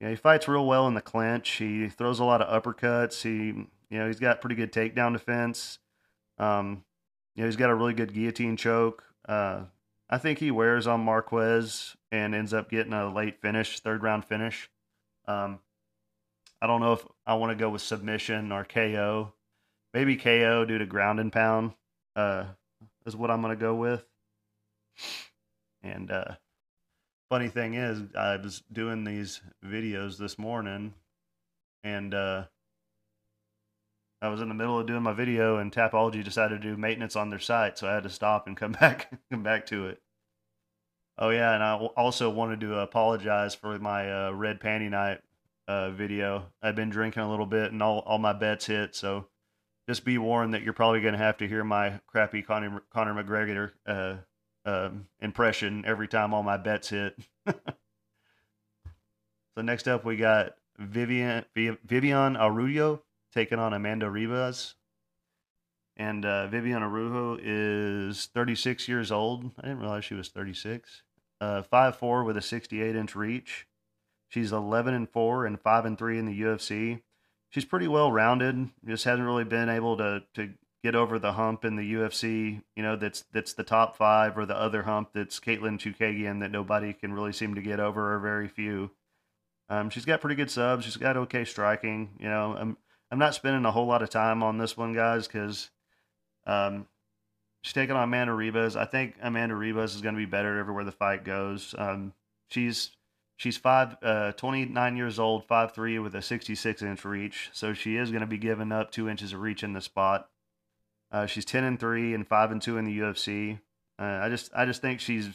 [0.00, 1.50] you know, he fights real well in the clinch.
[1.52, 3.22] He throws a lot of uppercuts.
[3.22, 5.78] He, you know, he's got pretty good takedown defense.
[6.38, 6.84] Um,
[7.36, 9.04] you know, he's got a really good guillotine choke.
[9.28, 9.64] Uh,
[10.08, 14.24] I think he wears on Marquez and ends up getting a late finish, third round
[14.24, 14.70] finish.
[15.26, 15.60] Um,
[16.62, 19.34] I don't know if I want to go with submission or KO.
[19.92, 21.72] Maybe KO due to ground and pound
[22.14, 22.44] uh,
[23.04, 24.06] is what I'm going to go with.
[25.82, 26.36] And uh,
[27.28, 30.94] funny thing is, I was doing these videos this morning,
[31.84, 32.44] and uh,
[34.26, 37.14] I was in the middle of doing my video, and Tapology decided to do maintenance
[37.14, 40.02] on their site, so I had to stop and come back, come back to it.
[41.16, 45.20] Oh yeah, and I also wanted to apologize for my uh, red panty night
[45.68, 46.46] uh, video.
[46.60, 49.28] I've been drinking a little bit, and all all my bets hit, so
[49.88, 53.22] just be warned that you're probably going to have to hear my crappy Conor, Conor
[53.22, 54.16] McGregor uh,
[54.68, 57.16] uh, impression every time all my bets hit.
[57.46, 57.54] so
[59.62, 62.36] next up, we got Viviane Viviane
[63.36, 64.74] taking on Amanda Ribas.
[65.96, 69.50] And uh, Viviane Araujo is 36 years old.
[69.58, 71.02] I didn't realize she was 36.
[71.40, 73.66] Uh, 5'4 with a 68 inch reach.
[74.28, 77.02] She's 11 and 4 and 5 and 3 in the UFC.
[77.50, 78.70] She's pretty well rounded.
[78.86, 82.62] Just hasn't really been able to to get over the hump in the UFC.
[82.74, 86.50] You know, that's that's the top five, or the other hump that's Katlyn Chookagian that
[86.50, 88.90] nobody can really seem to get over, or very few.
[89.68, 90.84] Um, she's got pretty good subs.
[90.84, 92.10] She's got okay striking.
[92.18, 92.76] You know, I'm
[93.10, 95.70] I'm not spending a whole lot of time on this one, guys, because
[96.46, 96.86] um,
[97.62, 98.76] she's taking on Amanda Ribas.
[98.76, 101.74] I think Amanda Ribas is going to be better everywhere the fight goes.
[101.78, 102.12] Um,
[102.48, 102.90] she's
[103.36, 107.50] she's five, uh, 29 years old, five three with a 66 inch reach.
[107.52, 110.28] So she is going to be giving up two inches of reach in the spot.
[111.12, 113.60] Uh, she's 10 and three and five and two in the UFC.
[113.98, 115.30] Uh, I just I just think she's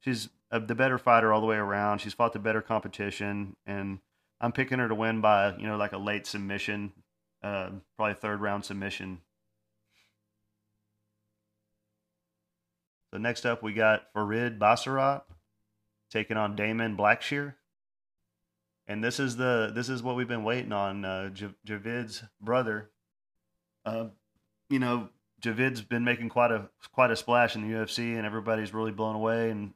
[0.00, 1.98] she's a, the better fighter all the way around.
[1.98, 3.98] She's fought the better competition, and
[4.40, 6.92] I'm picking her to win by you know like a late submission,
[7.42, 9.20] uh, probably third round submission.
[13.12, 15.22] So next up, we got Farid Basharat
[16.10, 17.54] taking on Damon Blackshear,
[18.86, 21.04] and this is the this is what we've been waiting on.
[21.04, 22.90] Uh, J- Javid's brother.
[23.86, 24.08] Uh,
[24.68, 25.08] you know,
[25.40, 29.14] Javid's been making quite a quite a splash in the UFC, and everybody's really blown
[29.14, 29.72] away and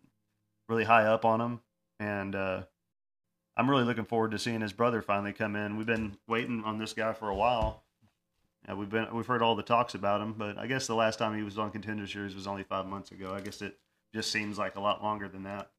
[0.69, 1.61] really high up on him.
[1.99, 2.63] And uh,
[3.57, 5.77] I'm really looking forward to seeing his brother finally come in.
[5.77, 7.83] We've been waiting on this guy for a while,
[8.67, 11.19] yeah, we've been we've heard all the talks about him, but I guess the last
[11.19, 13.35] time he was on Contender Series was only five months ago.
[13.35, 13.77] I guess it
[14.15, 15.71] just seems like a lot longer than that.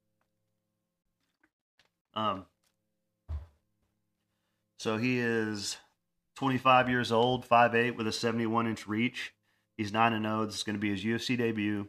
[2.13, 2.45] Um,
[4.77, 5.77] so he is
[6.35, 9.33] 25 years old, 5'8", with a 71 inch reach.
[9.77, 10.41] He's nine and zero.
[10.41, 10.45] Oh.
[10.45, 11.87] This is going to be his UFC debut.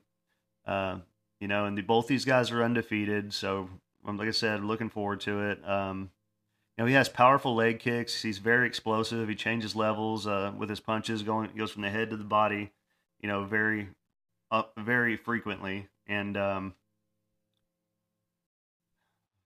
[0.65, 0.99] Uh,
[1.41, 3.35] you know, and the, both these guys are undefeated.
[3.35, 3.69] So,
[4.05, 5.69] like I said, looking forward to it.
[5.69, 6.11] Um,
[6.77, 8.23] you know, he has powerful leg kicks.
[8.23, 9.29] He's very explosive.
[9.29, 12.73] He changes levels uh, with his punches, going goes from the head to the body.
[13.21, 13.89] You know, very,
[14.77, 16.75] very frequently, and um,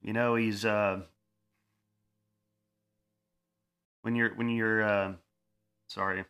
[0.03, 1.01] you know he's uh,
[4.03, 5.13] when you're when you're uh,
[5.87, 6.25] sorry,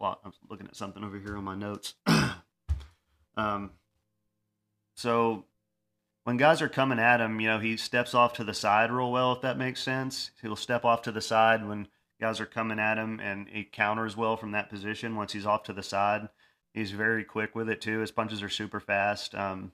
[0.00, 1.94] I'm looking at something over here on my notes.
[3.36, 3.70] um,
[4.94, 5.44] so
[6.24, 9.12] when guys are coming at him, you know, he steps off to the side real
[9.12, 10.30] well, if that makes sense.
[10.42, 11.86] He'll step off to the side when
[12.20, 15.64] guys are coming at him and he counters well from that position once he's off
[15.64, 16.28] to the side.
[16.72, 18.00] He's very quick with it too.
[18.00, 19.34] His punches are super fast.
[19.34, 19.72] Um,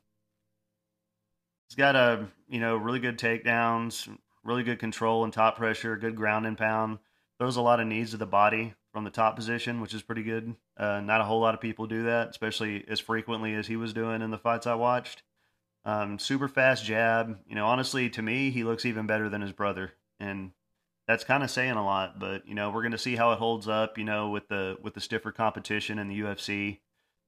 [1.69, 4.09] he's got a, you know, really good takedowns,
[4.43, 6.99] really good control and top pressure, good ground and pound.
[7.39, 10.25] Throws a lot of knees to the body from the top position, which is pretty
[10.25, 10.57] good.
[10.77, 13.93] Uh, not a whole lot of people do that, especially as frequently as he was
[13.95, 15.23] doing in the fights I watched.
[15.85, 17.39] Um, super fast jab.
[17.47, 20.53] You know, honestly, to me, he looks even better than his brother, and
[21.07, 22.19] that's kind of saying a lot.
[22.19, 23.97] But you know, we're going to see how it holds up.
[23.97, 26.81] You know, with the with the stiffer competition in the UFC.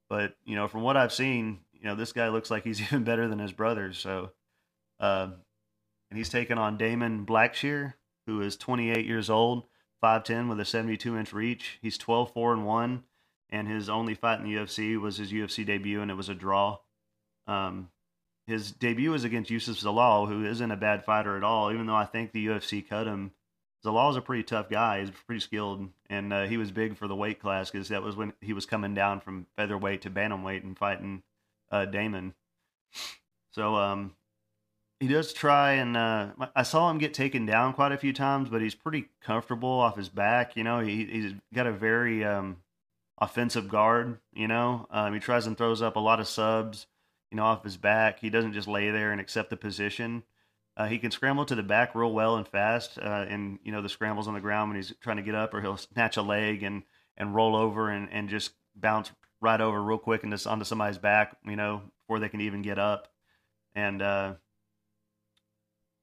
[0.09, 3.05] But you know, from what I've seen, you know, this guy looks like he's even
[3.05, 3.93] better than his brother.
[3.93, 4.33] So,
[5.01, 5.29] uh,
[6.11, 7.95] and he's taking on Damon Blackshear,
[8.27, 9.65] who is 28 years old,
[10.03, 11.79] 5'10 with a 72 inch reach.
[11.81, 13.05] He's 12 4 and one,
[13.49, 16.35] and his only fight in the UFC was his UFC debut, and it was a
[16.35, 16.79] draw.
[17.47, 17.89] Um,
[18.47, 21.73] his debut was against Youssef Zalal, who isn't a bad fighter at all.
[21.73, 23.33] Even though I think the UFC cut him,
[23.85, 25.01] Zalal's a pretty tough guy.
[25.01, 28.17] He's pretty skilled, and uh, he was big for the weight class because that was
[28.17, 31.23] when he was coming down from featherweight to bantamweight and fighting
[31.71, 32.35] uh, Damon.
[33.53, 34.15] So um,
[34.99, 38.49] he does try, and uh, I saw him get taken down quite a few times,
[38.49, 40.57] but he's pretty comfortable off his back.
[40.57, 42.59] You know, he, he's got a very um,
[43.19, 44.19] offensive guard.
[44.33, 46.87] You know, um, he tries and throws up a lot of subs
[47.33, 48.21] you know, off his back.
[48.21, 50.23] He doesn't just lay there and accept the position.
[50.77, 53.81] Uh, he can scramble to the back real well and fast, uh, and you know
[53.81, 56.23] the scrambles on the ground when he's trying to get up, or he'll snatch a
[56.23, 56.83] leg and
[57.17, 61.37] and roll over and, and just bounce right over real quick into onto somebody's back,
[61.47, 63.09] you know, before they can even get up.
[63.75, 64.35] And uh,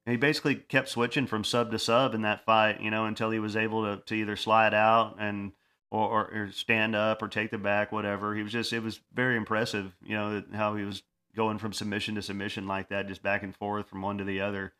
[0.06, 3.38] he basically kept switching from sub to sub in that fight, you know, until he
[3.38, 5.52] was able to, to either slide out and
[5.90, 8.34] or, or, or stand up or take the back, whatever.
[8.34, 11.02] He was just it was very impressive, you know, how he was
[11.34, 14.40] going from submission to submission like that, just back and forth from one to the
[14.40, 14.72] other.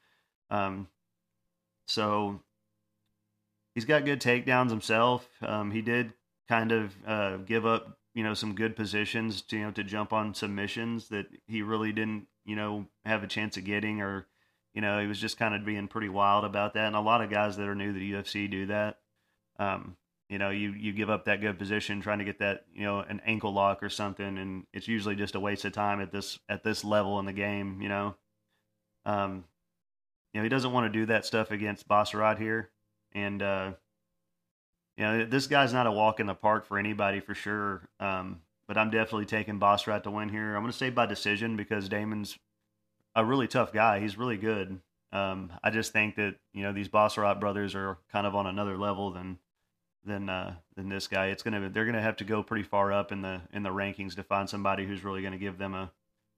[0.50, 0.88] Um,
[1.86, 2.40] so
[3.74, 5.28] he's got good takedowns himself.
[5.42, 6.12] Um, he did
[6.48, 10.12] kind of uh, give up, you know, some good positions to you know to jump
[10.12, 14.26] on submissions that he really didn't, you know, have a chance of getting, or
[14.74, 16.86] you know, he was just kind of being pretty wild about that.
[16.86, 18.98] And a lot of guys that are new to the UFC do that.
[19.58, 19.96] Um,
[20.30, 23.00] you know, you you give up that good position trying to get that, you know,
[23.00, 26.38] an ankle lock or something, and it's usually just a waste of time at this
[26.48, 27.82] at this level in the game.
[27.82, 28.14] You know,
[29.04, 29.44] um,
[30.32, 32.70] you know, he doesn't want to do that stuff against Basharat here,
[33.12, 33.72] and uh,
[34.96, 37.88] you know, this guy's not a walk in the park for anybody for sure.
[37.98, 40.54] Um, but I'm definitely taking Basharat to win here.
[40.54, 42.38] I'm going to say by decision because Damon's
[43.16, 43.98] a really tough guy.
[43.98, 44.78] He's really good.
[45.12, 48.78] Um, I just think that you know these Basharat brothers are kind of on another
[48.78, 49.38] level than
[50.04, 51.26] than uh, than this guy.
[51.26, 54.14] It's gonna they're gonna have to go pretty far up in the in the rankings
[54.16, 55.90] to find somebody who's really gonna give them a,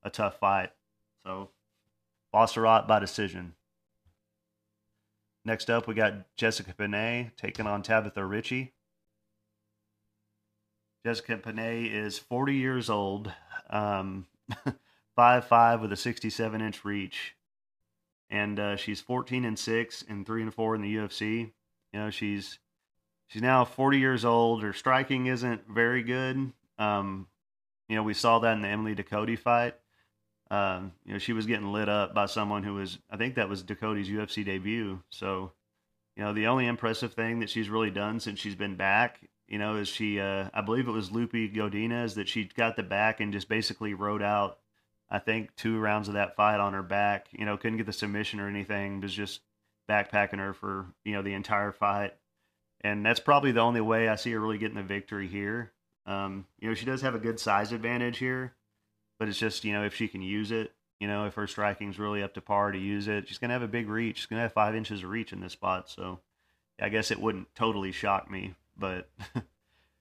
[0.03, 0.71] a tough fight.
[1.25, 1.51] So
[2.35, 3.55] Basharat by decision.
[5.45, 8.73] Next up, we got Jessica Penne taking on Tabatha Ricci.
[11.05, 13.33] Jessica Penne is 40 years old,
[13.69, 14.27] um,
[15.19, 17.35] 5'5 with a 67 inch reach.
[18.31, 21.51] And uh, she's 14 and 6 and 3 and 4 in the UFC.
[21.93, 22.61] You know, she's
[23.33, 24.63] she's now 40 years old.
[24.63, 26.53] Her striking isn't very good.
[26.79, 27.27] Um,
[27.89, 29.75] you know, we saw that in the Emily Ducote fight.
[30.51, 33.49] Um, you know, she was getting lit up by someone who was, I think that
[33.49, 35.01] was Ducote's UFC debut.
[35.09, 35.53] So,
[36.15, 39.59] you know, the only impressive thing that she's really done since she's been back, you
[39.59, 43.21] know, is she, uh, I believe it was Loopy Godinez that she got the back
[43.21, 44.59] and just basically rode out,
[45.09, 47.29] I think, two rounds of that fight on her back.
[47.33, 49.41] You know, couldn't get the submission or anything, was just
[49.89, 52.15] backpacking her for, you know, the entire fight
[52.85, 55.73] and that's probably the only way I see her really getting the victory here.
[56.07, 58.55] Um, you know, she does have a good size advantage here,
[59.19, 61.99] but it's just you know if she can use it, you know, if her striking's
[61.99, 64.19] really up to par to use it, she's gonna have a big reach.
[64.19, 66.21] She's gonna have five inches of reach in this spot, so
[66.81, 68.55] I guess it wouldn't totally shock me.
[68.77, 69.09] But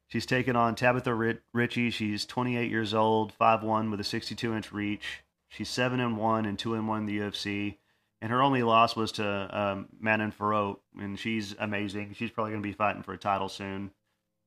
[0.07, 1.89] she's taking on Tabatha Ricci.
[1.89, 5.23] She's 28 years old, 5'1 with a 62 inch reach.
[5.49, 7.77] She's seven and one and two and one in the UFC
[8.21, 12.13] and her only loss was to um, Manon Fiorot, and she's amazing.
[12.13, 13.89] She's probably going to be fighting for a title soon.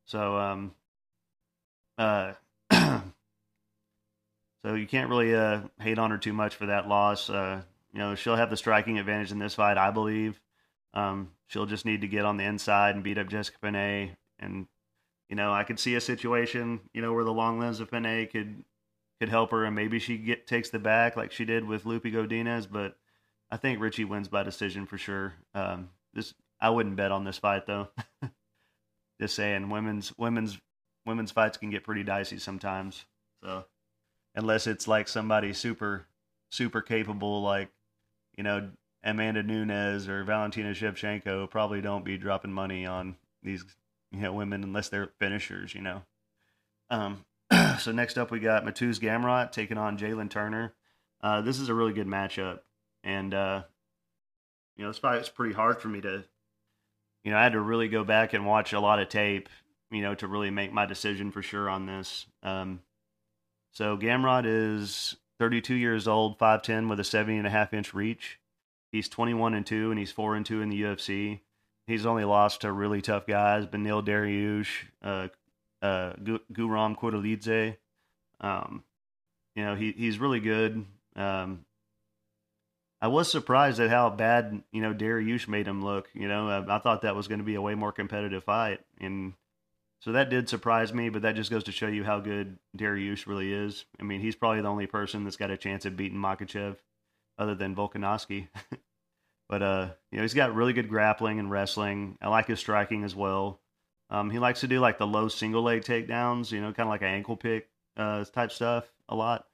[0.07, 0.75] So, um,
[1.99, 2.35] uh,
[2.73, 3.03] so
[4.75, 7.29] you can't really uh, hate on her too much for that loss.
[7.29, 10.41] Uh, you know, she'll have the striking advantage in this fight, I believe.
[10.93, 14.17] Um, she'll just need to get on the inside and beat up Jessica Penne.
[14.39, 14.67] And
[15.29, 18.29] you know, I could see a situation, you know, where the long limbs of Penne
[18.31, 18.65] could
[19.21, 22.13] could help her, and maybe she get takes the back like she did with Loopy
[22.13, 22.97] Godinez, but
[23.55, 25.35] I think Ricci wins by decision for sure.
[25.55, 27.87] Um, this I wouldn't bet on this fight though.
[29.21, 30.59] Just saying, women's women's
[31.07, 33.05] women's fights can get pretty dicey sometimes.
[33.45, 33.65] So
[34.35, 36.05] unless it's like somebody super
[36.51, 37.69] super capable, like
[38.37, 38.71] you know
[39.05, 43.15] Amanda Nunes or Valentina Shevchenko, probably don't be dropping money on
[43.45, 43.65] these
[44.11, 45.77] you know women unless they're finishers.
[45.77, 46.03] You know.
[46.91, 47.25] Um,
[47.79, 50.75] so next up we got Mateusz Gamrot taking on Jalen Turner.
[51.23, 52.59] Uh, this is a really good matchup
[53.05, 53.63] and uh,
[54.77, 56.25] you know, this fight was pretty hard for me to,
[57.23, 59.49] you know, I had to really go back and watch a lot of tape,
[59.91, 62.27] you know, to really make my decision for sure on this.
[62.43, 62.81] Um,
[63.73, 68.41] so Gamrot is 32 years old, 5'10 with a 70 and a half inch reach.
[68.91, 71.41] He's 21 and 2 and he's 4 and 2 in the UFC.
[71.87, 74.69] He's only lost to really tough guys, Beneil Dariush,
[75.03, 75.29] uh,
[75.83, 76.15] uh,
[76.53, 77.77] Guram.
[78.41, 78.85] Um,
[79.55, 80.87] you know, he, he's really good.
[81.15, 81.65] Um,
[83.05, 86.09] I was surprised at how bad you know Dariush made him look.
[86.15, 88.81] You know, I, I thought that was going to be a way more competitive fight,
[88.99, 89.35] and
[90.01, 91.11] so that did surprise me.
[91.11, 93.85] But that just goes to show you how good Dariush really is.
[94.01, 96.77] I mean, he's probably the only person that's got a chance of beating Makhachev,
[97.37, 98.49] other than Volkanovski.
[99.51, 102.17] but uh, you know, he's got really good grappling and wrestling.
[102.23, 103.61] I like his striking as well.
[104.09, 106.91] Um, he likes to do like the low single leg takedowns, you know, kind of
[106.91, 109.45] like an ankle pick uh, type stuff a lot.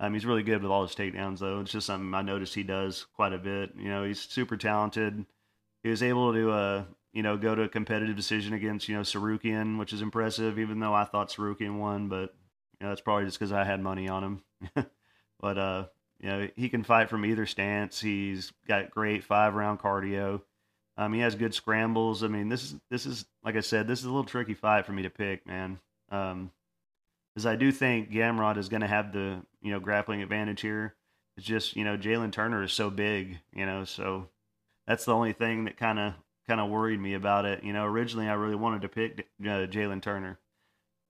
[0.00, 1.60] Um, he's really good with all his takedowns, though.
[1.60, 3.72] It's just something I noticed he does quite a bit.
[3.76, 5.26] You know, he's super talented.
[5.82, 9.02] He was able to, uh, you know, go to a competitive decision against, you know,
[9.02, 12.34] Tsarukyan, which is impressive, even though I thought Tsarukyan won, but,
[12.80, 14.42] you know, that's probably just because I had money on him.
[15.40, 15.84] but, uh,
[16.18, 18.00] you know, he can fight from either stance.
[18.00, 20.40] He's got great five round cardio.
[20.96, 22.24] Um, he has good scrambles.
[22.24, 24.86] I mean, this is, this is, like I said, this is a little tricky fight
[24.86, 25.78] for me to pick, man.
[26.10, 26.52] Um,
[27.34, 30.94] because I do think Gamrot is going to have the you know grappling advantage here.
[31.36, 34.28] It's just you know Jalen Turner is so big, you know, so
[34.86, 36.14] that's the only thing that kind of
[36.48, 37.62] kind of worried me about it.
[37.62, 40.38] You know, originally I really wanted to pick uh, Jalen Turner.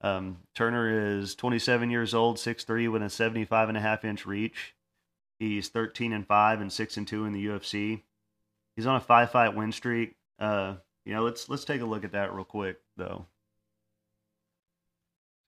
[0.03, 4.75] Um, Turner is 27 years old, 6'3", with a 75 and a half inch reach.
[5.39, 8.03] He's 13 and five and six and two in the UFC.
[8.77, 10.17] He's on a five fight win streak.
[10.39, 13.27] Uh, you know, let's let's take a look at that real quick though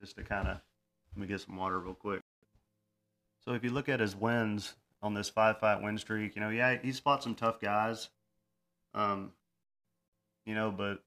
[0.03, 0.59] just to kind of
[1.15, 2.21] let me get some water real quick.
[3.45, 6.51] So if you look at his wins on this five fight win streak, you know,
[6.51, 8.11] yeah, he's fought some tough guys.
[8.95, 9.33] Um,
[10.45, 11.03] you know, but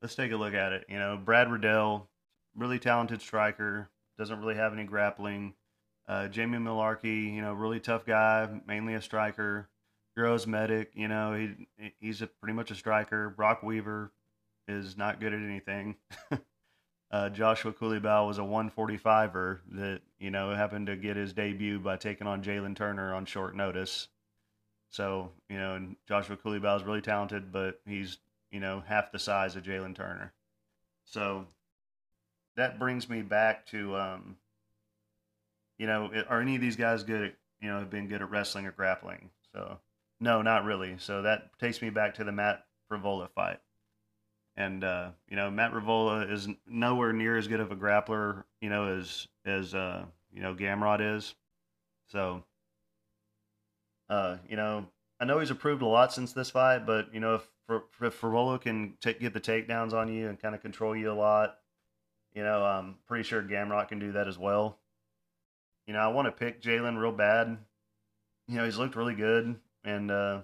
[0.00, 0.86] let's take a look at it.
[0.88, 2.08] You know, Brad Riddell,
[2.56, 5.54] really talented striker, doesn't really have any grappling.
[6.08, 9.68] Uh, Jamie Mullarkey, you know, really tough guy, mainly a striker.
[10.16, 13.30] Uros Medic, you know, he he's a, pretty much a striker.
[13.30, 14.12] Brok Weaver
[14.68, 15.96] is not good at anything.
[17.12, 21.96] uh, Joshua Culibao was a 145er that you know happened to get his debut by
[21.96, 24.08] taking on Jalen Turner on short notice.
[24.90, 28.18] So you know, and Joshua Culibao is really talented, but he's
[28.50, 30.32] you know half the size of Jalen Turner.
[31.04, 31.46] So
[32.56, 34.36] that brings me back to um,
[35.82, 38.30] you know, are any of these guys good at, you know, have been good at
[38.30, 39.30] wrestling or grappling?
[39.52, 39.78] So,
[40.20, 40.94] no, not really.
[40.98, 43.58] So that takes me back to the Matt Frevola fight.
[44.56, 48.68] And, uh, you know, Matt Frevola is nowhere near as good of a grappler, you
[48.68, 51.34] know, as, as, uh, you know, Gamrot is.
[52.08, 52.44] So,
[54.10, 54.86] uh, you know,
[55.18, 57.48] I know he's improved a lot since this fight, but, you know, if,
[58.02, 61.56] if can get the takedowns on you and kind of control you a lot,
[62.34, 64.78] you know, I'm pretty sure Gamrot can do that as well.
[65.86, 67.58] You know, I want to pick Jalen real bad.
[68.48, 70.40] You know, he's looked really good, and uh,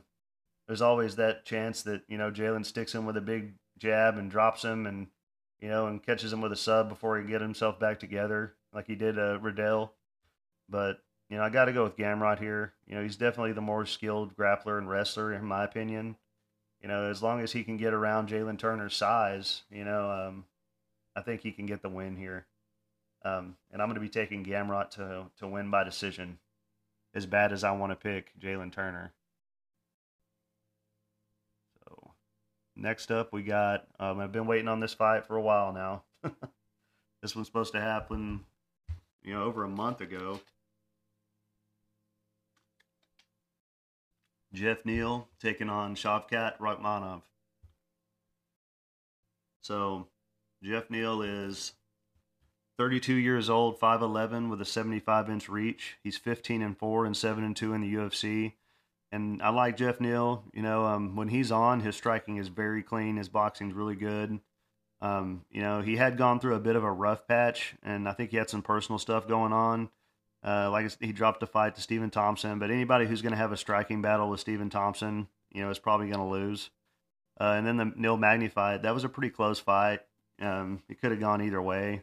[0.66, 4.30] there's always that chance that you know Jalen sticks him with a big jab and
[4.30, 5.08] drops him, and
[5.60, 8.54] you know, and catches him with a sub before he can get himself back together,
[8.72, 9.94] like he did uh, Riddell.
[10.68, 12.74] But you know, I got to go with Gamrot here.
[12.86, 16.16] You know, he's definitely the more skilled grappler and wrestler, in my opinion.
[16.80, 20.44] You know, as long as he can get around Jalen Turner's size, you know, um,
[21.16, 22.46] I think he can get the win here.
[23.24, 26.38] Um, and I'm going to be taking Gamrot to to win by decision.
[27.14, 29.12] As bad as I want to pick Jalen Turner.
[32.78, 33.86] Next up, we got.
[33.98, 36.02] Um, I've been waiting on this fight for a while now.
[37.22, 38.40] this one's supposed to happen,
[39.22, 40.40] you know, over a month ago.
[44.52, 47.22] Jeff Neal taking on Shavkat Rakhmonov.
[49.60, 50.06] So,
[50.62, 51.74] Jeff Neal is
[52.78, 55.96] 32 years old, 5'11 with a 75 inch reach.
[56.02, 58.54] He's 15 and 4 and 7 and 2 in the UFC.
[59.10, 60.44] And I like Jeff Neal.
[60.52, 63.16] You know, um, when he's on, his striking is very clean.
[63.16, 64.40] His boxing's really good.
[65.00, 68.12] Um, you know, he had gone through a bit of a rough patch, and I
[68.12, 69.90] think he had some personal stuff going on.
[70.44, 73.52] Uh, like he dropped a fight to Stephen Thompson, but anybody who's going to have
[73.52, 76.70] a striking battle with Stephen Thompson, you know, is probably going to lose.
[77.40, 80.00] Uh, and then the Neil Magny fight, that was a pretty close fight.
[80.40, 82.02] Um, it could have gone either way.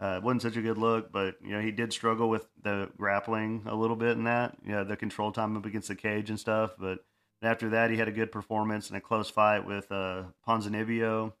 [0.00, 2.88] Uh, it wasn't such a good look, but you know he did struggle with the
[2.96, 4.56] grappling a little bit in that.
[4.64, 6.72] You know the control time up against the cage and stuff.
[6.78, 7.00] But
[7.42, 11.32] after that, he had a good performance in a close fight with uh, Ponzinibbio,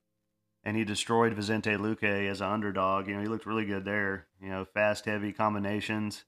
[0.64, 3.06] and he destroyed Vicente Luque as an underdog.
[3.06, 4.26] You know he looked really good there.
[4.42, 6.24] You know fast, heavy combinations.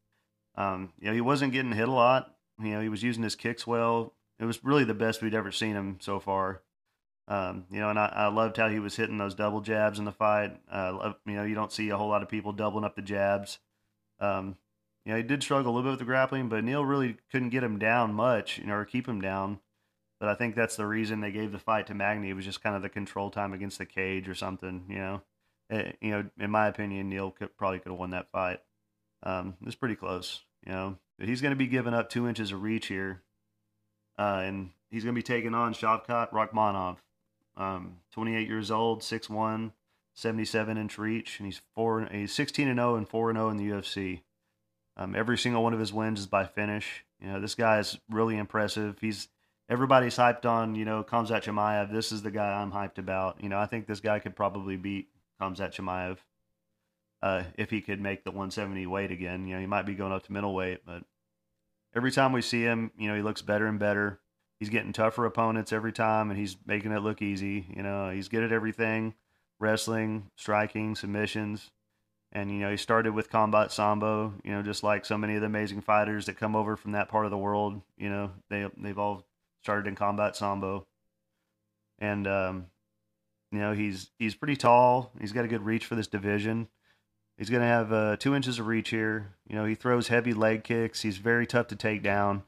[0.55, 2.37] Um, you know he wasn't getting hit a lot.
[2.63, 4.15] You know he was using his kicks well.
[4.39, 6.63] It was really the best we'd ever seen him so far.
[7.31, 10.05] Um, you know, and I, I, loved how he was hitting those double jabs in
[10.05, 10.61] the fight.
[10.69, 13.61] Uh, you know, you don't see a whole lot of people doubling up the jabs.
[14.19, 14.57] Um,
[15.05, 17.51] you know, he did struggle a little bit with the grappling, but Neil really couldn't
[17.51, 19.61] get him down much, you know, or keep him down.
[20.19, 22.31] But I think that's the reason they gave the fight to Magny.
[22.31, 25.23] It was just kind of the control time against the cage or something, you know.
[25.71, 28.59] It, eh, you know, in my opinion, Neal could, probably could have won that fight.
[29.23, 30.99] Um, it was pretty close, you know.
[31.17, 33.23] But he's going to be giving up two inches of reach here,
[34.19, 36.97] uh, and he's going to be taking on Shavkat Rakhmonov.
[37.61, 39.73] Um, 28 years old, 6'1",
[40.15, 42.09] 77 inch reach, and he's four.
[42.11, 44.23] He's 16 and 0 and 4 and 0 in the UFC.
[44.97, 47.05] Um, every single one of his wins is by finish.
[47.21, 48.97] You know, this guy is really impressive.
[49.03, 49.29] He's
[49.69, 50.75] everybody's hyped on.
[50.75, 51.93] You know, Khamzat Chimaev.
[51.93, 53.43] This is the guy I'm hyped about.
[53.43, 56.17] You know, I think this guy could probably beat Khamzat Chimaev
[57.23, 59.47] uh, if he could make the 170 weight again.
[59.47, 61.03] You know, he might be going up to middleweight, but
[61.95, 64.20] every time we see him, you know, he looks better and better
[64.61, 67.67] he's getting tougher opponents every time and he's making it look easy.
[67.75, 69.15] You know, he's good at everything
[69.59, 71.71] wrestling, striking, submissions.
[72.33, 75.41] And, you know, he started with combat sambo, you know, just like so many of
[75.41, 78.67] the amazing fighters that come over from that part of the world, you know, they,
[78.79, 79.27] they've all
[79.63, 80.87] started in combat sambo.
[81.99, 82.67] And, um,
[83.53, 85.11] you know, he's, he's pretty tall.
[85.21, 86.69] He's got a good reach for this division.
[87.37, 89.35] He's going to have uh, two inches of reach here.
[89.49, 91.03] You know, he throws heavy leg kicks.
[91.03, 92.45] He's very tough to take down.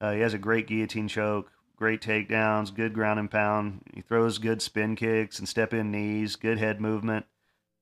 [0.00, 3.82] Uh, he has a great guillotine choke, great takedowns, good ground and pound.
[3.94, 7.26] He throws good spin kicks and step in knees, good head movement.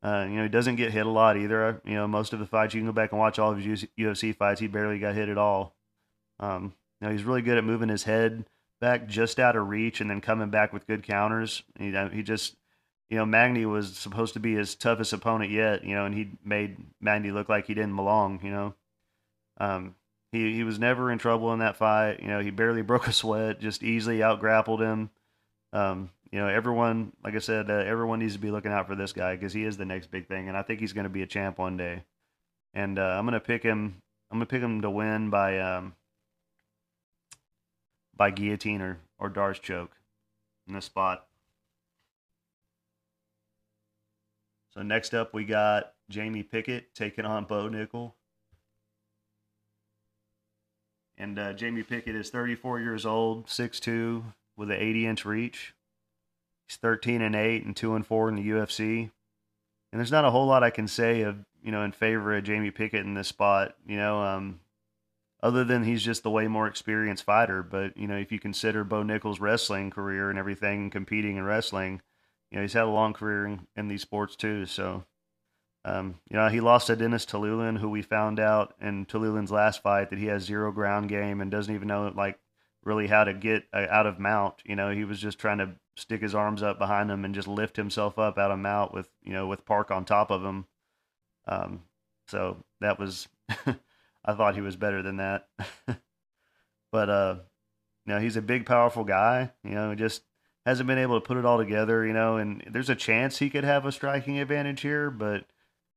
[0.03, 1.82] Uh, you know, he doesn't get hit a lot either.
[1.84, 3.86] You know, most of the fights, you can go back and watch all of his
[3.99, 5.74] UFC fights, he barely got hit at all.
[6.38, 8.47] Um, you know, he's really good at moving his head
[8.80, 11.62] back just out of reach and then coming back with good counters.
[11.78, 12.57] He, he just,
[13.11, 16.30] you know, Magny was supposed to be his toughest opponent yet, you know, and he
[16.43, 18.74] made Magny look like he didn't belong, you know.
[19.59, 19.95] Um,
[20.33, 22.20] he he was never in trouble in that fight.
[22.20, 25.11] You know, he barely broke a sweat, just easily out grappled him.
[25.72, 28.95] Um, you know, everyone, like I said, uh, everyone needs to be looking out for
[28.95, 31.11] this guy because he is the next big thing, and I think he's going to
[31.11, 32.05] be a champ one day.
[32.72, 34.01] And uh, I'm going to pick him.
[34.31, 35.95] I'm going to pick him to win by um,
[38.16, 39.91] by guillotine or or D'Arce choke
[40.68, 41.26] in this spot.
[44.72, 48.12] So next up, we got Jamie Pickett taking on Bo Nickal.
[51.21, 54.25] And uh, Jamie Pickett is 34 years old, 6'2",
[54.57, 55.75] with an 80 inch reach.
[56.66, 59.11] He's 13 and 8 and 2 and 4 in the UFC.
[59.93, 62.45] And there's not a whole lot I can say of, you know, in favor of
[62.45, 64.61] Jamie Pickett in this spot, you know, um,
[65.43, 67.62] other than he's just the way more experienced fighter.
[67.62, 72.01] But, you know, if you consider Bo Nickal's wrestling career and everything, competing in wrestling,
[72.51, 74.64] you know, he's had a long career in, in these sports too.
[74.64, 75.05] So,
[75.85, 79.83] um, you know, he lost to Dennis Tiuliulin, who we found out in Tiuliulin's last
[79.83, 82.39] fight that he has zero ground game and doesn't even know, like,
[82.85, 84.55] really how to get uh, out of mount.
[84.64, 87.49] You know, he was just trying to stick his arms up behind him and just
[87.49, 90.66] lift himself up out of mount with you know with Park on top of him.
[91.47, 91.83] Um,
[92.28, 93.28] so that was
[94.24, 95.49] I thought he was better than that.
[96.93, 97.37] but uh,
[98.07, 99.53] you know, he's a big, powerful guy.
[99.62, 100.22] You know, just
[100.66, 102.07] hasn't been able to put it all together.
[102.07, 105.45] You know, and there's a chance he could have a striking advantage here, but.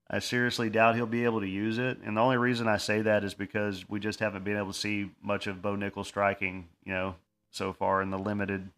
[0.09, 1.99] I seriously doubt he'll be able to use it.
[2.03, 4.77] And the only reason I say that is because we just haven't been able to
[4.79, 7.15] see much of Bo Nickal striking, you know,
[7.51, 8.69] so far in the limited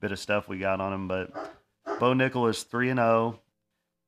[0.00, 1.08] bit of stuff we got on him.
[1.08, 1.32] But
[1.98, 3.38] Bo Nickal is 3 and 0,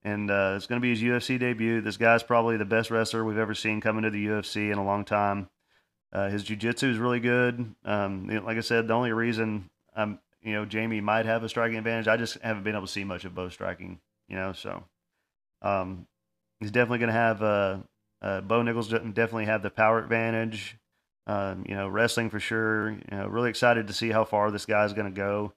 [0.03, 1.81] and uh, it's going to be his UFC debut.
[1.81, 4.85] This guy's probably the best wrestler we've ever seen coming to the UFC in a
[4.85, 5.49] long time.
[6.13, 7.75] Uh, his jiu-jitsu is really good.
[7.85, 11.79] Um, like I said, the only reason I'm, you know, Jamie might have a striking
[11.79, 14.85] advantage, I just haven't been able to see much of Bo striking, you know, so.
[15.63, 16.07] Um,
[16.63, 17.79] he's definitely going to have uh,
[18.23, 20.79] uh, Bo Nickals definitely have the power advantage.
[21.27, 22.91] Um, you know, wrestling for sure.
[22.91, 25.53] You know, really excited to see how far this guy's going to go.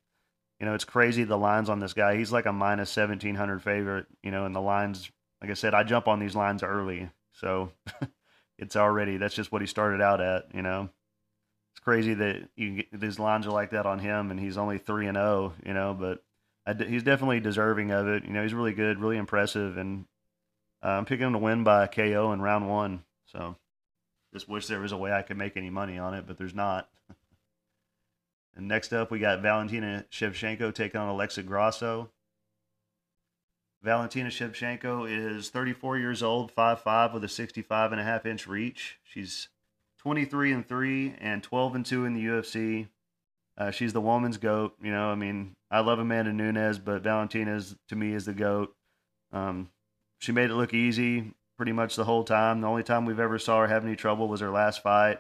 [0.60, 2.18] You know, it's crazy the lines on this guy.
[2.18, 4.06] He's like a minus seventeen hundred favorite.
[4.24, 7.72] You know, and the lines, like I said, I jump on these lines early, so
[8.58, 10.54] it's already that's just what he started out at.
[10.54, 10.90] You know,
[11.74, 14.78] it's crazy that you get, these lines are like that on him, and he's only
[14.78, 15.54] three and zero.
[15.54, 16.24] Oh, you know, but
[16.88, 18.24] he's definitely deserving of it.
[18.24, 20.06] You know, he's really good, really impressive, and
[20.90, 23.04] I'm picking him to win by KO in round one.
[23.26, 23.56] So
[24.34, 26.54] just wish there was a way I could make any money on it, but there's
[26.54, 26.90] not.
[28.56, 32.12] and next up, we got Valentina Shevchenko taking on Alexa Grasso.
[33.82, 38.98] Valentina Shevchenko is 34 years old, 5'5 with a 65 and a half inch reach.
[39.04, 39.50] She's
[40.00, 42.88] 23 and 3 and 12 and 2 in the UFC.
[43.58, 44.76] Uh, she's the woman's goat.
[44.82, 48.34] You know, I mean, I love Amanda Nunes, but Valentina is, to me is the
[48.34, 48.76] goat.
[49.32, 49.70] Um,
[50.20, 52.62] she made it look easy pretty much the whole time.
[52.62, 55.20] The only time we've ever saw her have any trouble was her last fight,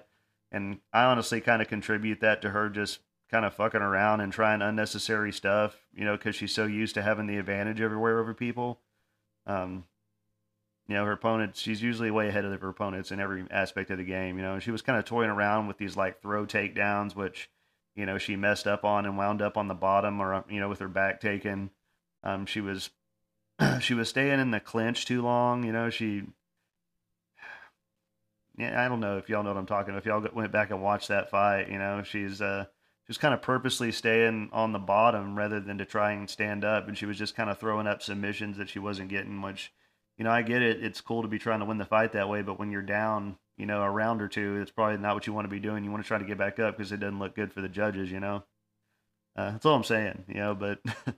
[0.51, 2.99] and I honestly kind of contribute that to her just
[3.31, 7.01] kind of fucking around and trying unnecessary stuff, you know, because she's so used to
[7.01, 8.79] having the advantage everywhere over people.
[9.47, 9.85] Um,
[10.87, 13.97] you know, her opponent, she's usually way ahead of her opponents in every aspect of
[13.97, 14.37] the game.
[14.37, 17.49] You know, and she was kind of toying around with these like throw takedowns, which,
[17.95, 20.69] you know, she messed up on and wound up on the bottom or, you know,
[20.69, 21.71] with her back taken.
[22.23, 22.91] Um, she was
[23.79, 25.63] she was staying in the clinch too long.
[25.63, 26.23] You know, she.
[28.57, 29.91] Yeah, I don't know if y'all know what I'm talking.
[29.91, 29.99] About.
[29.99, 32.65] If y'all went back and watched that fight, you know, she's uh,
[33.05, 36.87] she's kind of purposely staying on the bottom rather than to try and stand up,
[36.87, 39.41] and she was just kind of throwing up submissions that she wasn't getting.
[39.41, 39.73] Which,
[40.17, 40.83] you know, I get it.
[40.83, 43.37] It's cool to be trying to win the fight that way, but when you're down,
[43.57, 45.83] you know, a round or two, it's probably not what you want to be doing.
[45.83, 47.69] You want to try to get back up because it doesn't look good for the
[47.69, 48.09] judges.
[48.09, 48.43] You know,
[49.35, 50.25] uh, that's all I'm saying.
[50.29, 50.79] You know, but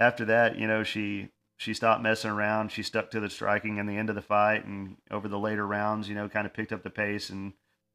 [0.00, 2.72] after that, you know, she she stopped messing around.
[2.72, 5.66] She stuck to the striking in the end of the fight, and over the later
[5.66, 7.52] rounds, you know, kind of picked up the pace and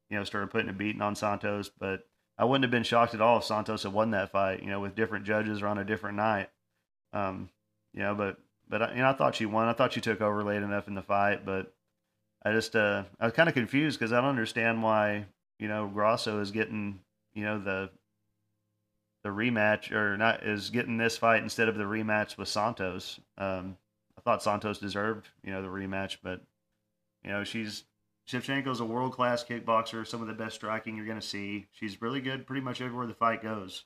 [0.10, 1.70] you know started putting a beating on Santos.
[1.70, 2.08] But
[2.38, 4.80] I wouldn't have been shocked at all if Santos had won that fight, you know,
[4.80, 6.50] with different judges or on a different night.
[7.12, 7.50] Um,
[7.94, 8.38] you know, but
[8.70, 9.68] but you know, I thought she won.
[9.68, 11.74] I thought she took over late enough in the fight, but
[12.46, 15.26] I just uh, I was kind of confused because I don't understand why
[15.58, 17.00] you know Grasso is getting
[17.34, 17.90] you know the
[19.24, 23.20] the rematch or not is getting this fight instead of the rematch with Santos.
[23.38, 23.78] Um,
[24.18, 26.42] I thought Santos deserved, you know, the rematch, but
[27.24, 27.84] you know, she's
[28.30, 31.68] Shevchenko's a world class kickboxer, some of the best striking you're going to see.
[31.72, 33.86] She's really good pretty much everywhere the fight goes.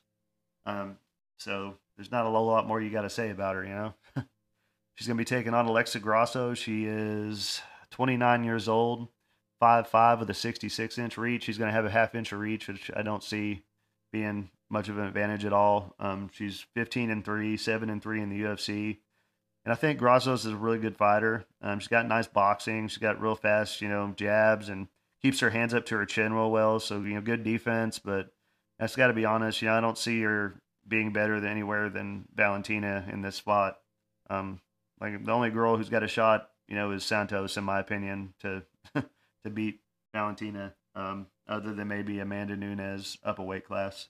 [0.66, 0.98] Um,
[1.38, 3.94] so there's not a lot more you got to say about her, you know.
[4.94, 6.54] She's going to be taking on Alexa Grasso.
[6.54, 7.60] She is
[7.90, 9.08] 29 years old,
[9.58, 11.44] five five with a 66 inch reach.
[11.44, 13.64] She's going to have a half inch of reach, which I don't see
[14.12, 15.94] being much of an advantage at all.
[15.98, 18.98] Um, she's 15 and three, seven and three in the UFC,
[19.64, 21.46] and I think Grassos is a really good fighter.
[21.62, 22.88] Um, she's got nice boxing.
[22.88, 24.88] She's got real fast, you know, jabs and
[25.22, 26.78] keeps her hands up to her chin real well.
[26.78, 27.98] So you know, good defense.
[27.98, 28.32] But
[28.78, 29.62] that's got to be honest.
[29.62, 33.78] You know, I don't see her being better than anywhere than Valentina in this spot.
[34.28, 34.60] Um,
[35.00, 38.34] like the only girl who's got a shot, you know, is Santos, in my opinion,
[38.40, 38.62] to
[38.94, 39.80] to beat
[40.12, 40.74] Valentina.
[40.94, 44.08] Um, other than maybe Amanda Nunes up a weight class.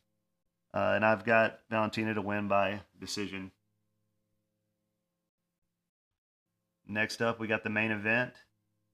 [0.74, 3.52] Uh, and I've got Valentina to win by decision.
[6.88, 8.32] Next up, we got the main event.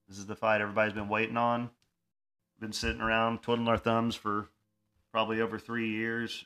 [0.07, 1.71] This is the fight everybody's been waiting on.
[2.61, 4.49] Been sitting around twiddling our thumbs for
[5.11, 6.45] probably over three years.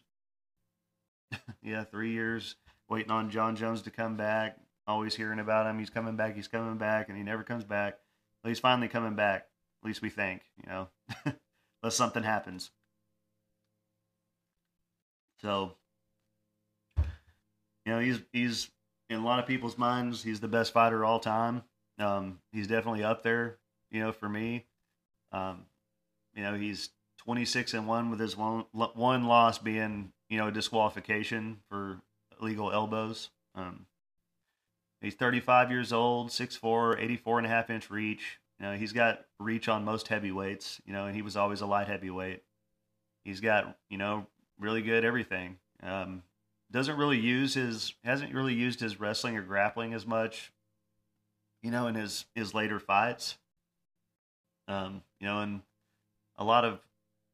[1.62, 2.54] yeah, three years
[2.88, 4.56] waiting on Jon Jones to come back.
[4.86, 5.78] Always hearing about him.
[5.80, 6.36] He's coming back.
[6.36, 7.98] He's coming back, and he never comes back.
[8.42, 9.48] Well, he's finally coming back.
[9.82, 10.88] At least we think, you know,
[11.82, 12.70] unless something happens.
[15.44, 15.74] So,
[16.96, 17.04] you
[17.84, 18.70] know, he's he's
[19.10, 21.64] in a lot of people's minds, he's the best fighter all time.
[21.98, 23.58] Um, he's definitely up there,
[23.90, 24.64] you know, for me.
[25.32, 25.66] Um,
[26.34, 26.88] you know, he's
[27.18, 32.00] 26 and one with his one one loss being, you know, disqualification for
[32.40, 33.28] illegal elbows.
[33.54, 33.84] Um,
[35.02, 38.40] he's 35 years old, 6'4", 84 and a half inch reach.
[38.58, 41.66] You know, he's got reach on most heavyweights, you know, and he was always a
[41.66, 42.42] light heavyweight.
[43.26, 44.26] He's got, you know,
[44.64, 45.58] really good everything.
[45.82, 46.22] Um,
[46.70, 50.52] doesn't really use his hasn't really used his wrestling or grappling as much,
[51.62, 53.36] you know, in his his later fights.
[54.66, 55.60] Um, you know, and
[56.36, 56.80] a lot of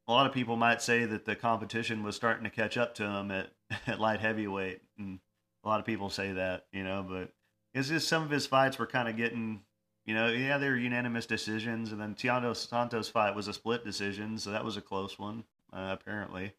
[0.09, 3.05] a lot of people might say that the competition was starting to catch up to
[3.05, 3.51] him at,
[3.87, 5.20] at light heavyweight, and
[5.64, 7.33] a lot of people say that, you know, but
[7.74, 9.61] it's just some of his fights were kind of getting,
[10.05, 13.85] you know, yeah, they were unanimous decisions, and then Thiago Santos' fight was a split
[13.85, 16.53] decision, so that was a close one, uh, apparently.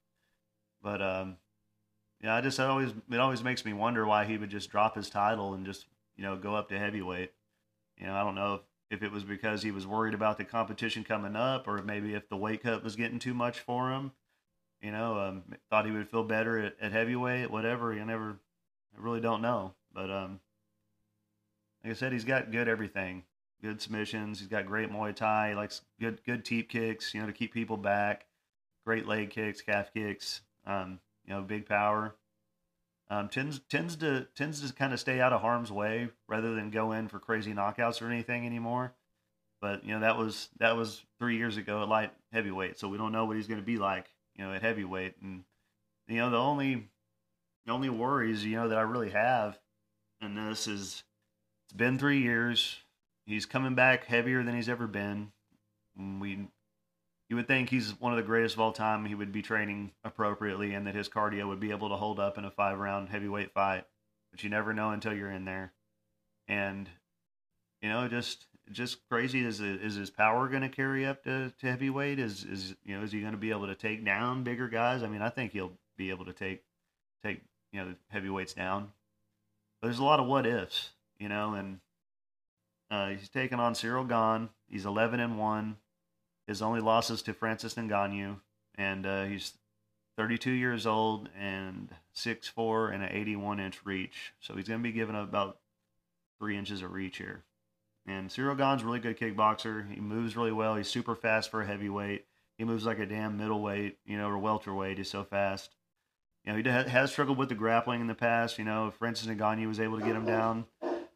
[0.82, 1.38] But um,
[2.24, 5.10] yeah, I just always it always makes me wonder why he would just drop his
[5.10, 7.32] title and just you know go up to heavyweight.
[7.98, 8.62] You know, I don't know if,
[9.00, 12.30] if it was because he was worried about the competition coming up, or maybe if
[12.30, 14.12] the weight cut was getting too much for him.
[14.82, 17.94] You know, um, thought he would feel better at, at heavyweight, whatever.
[17.94, 18.40] You never,
[18.98, 19.74] I really don't know.
[19.94, 20.40] But um,
[21.84, 23.24] like I said, he's got good everything.
[23.62, 24.40] Good submissions.
[24.40, 25.50] He's got great Muay Thai.
[25.50, 27.14] He likes good good teep kicks.
[27.14, 28.26] You know, to keep people back.
[28.86, 30.42] Great leg kicks, calf kicks.
[30.66, 32.16] Um, you know, big power.
[33.10, 36.70] Um, tends tends to tends to kind of stay out of harm's way rather than
[36.70, 38.94] go in for crazy knockouts or anything anymore.
[39.60, 42.98] But you know that was that was three years ago at light heavyweight, so we
[42.98, 45.16] don't know what he's going to be like, you know, at heavyweight.
[45.22, 45.44] And
[46.08, 46.90] you know the only
[47.66, 49.60] the only worries you know that I really have
[50.22, 51.04] in this is
[51.66, 52.78] it's been three years.
[53.26, 55.32] He's coming back heavier than he's ever been.
[55.98, 56.48] We
[57.32, 59.06] you would think he's one of the greatest of all time.
[59.06, 62.38] He would be training appropriately and that his cardio would be able to hold up
[62.38, 63.86] in a five round heavyweight fight.
[64.32, 65.72] But you never know until you're in there.
[66.50, 66.90] And,
[67.82, 71.68] you know, just just crazy is is his power going to carry up to, to
[71.68, 72.20] heavyweight?
[72.20, 75.02] Is is you know is he going to be able to take down bigger guys?
[75.02, 76.64] I mean, I think he'll be able to take
[77.24, 77.40] take
[77.72, 78.92] you know the heavyweights down.
[79.80, 81.80] But there's a lot of what ifs, you know, and
[82.92, 84.50] uh, he's taking on Cyril Gane.
[84.68, 85.78] He's 11 and one.
[86.52, 88.36] His only losses to Francis Ngannou,
[88.76, 89.54] and uh, he's
[90.18, 94.34] 32 years old and 6'4 and an 81 inch reach.
[94.42, 95.60] So he's going to be given about
[96.40, 97.46] three inches of reach here.
[98.06, 99.90] And Cyril Gane's really good kickboxer.
[99.94, 100.76] He moves really well.
[100.76, 102.26] He's super fast for a heavyweight.
[102.58, 104.98] He moves like a damn middleweight, you know, or welterweight.
[104.98, 105.74] He's so fast.
[106.44, 108.60] You know, he has struggled with the grappling in the past.
[108.60, 110.66] You know, Francis Ngannou was able to get him down,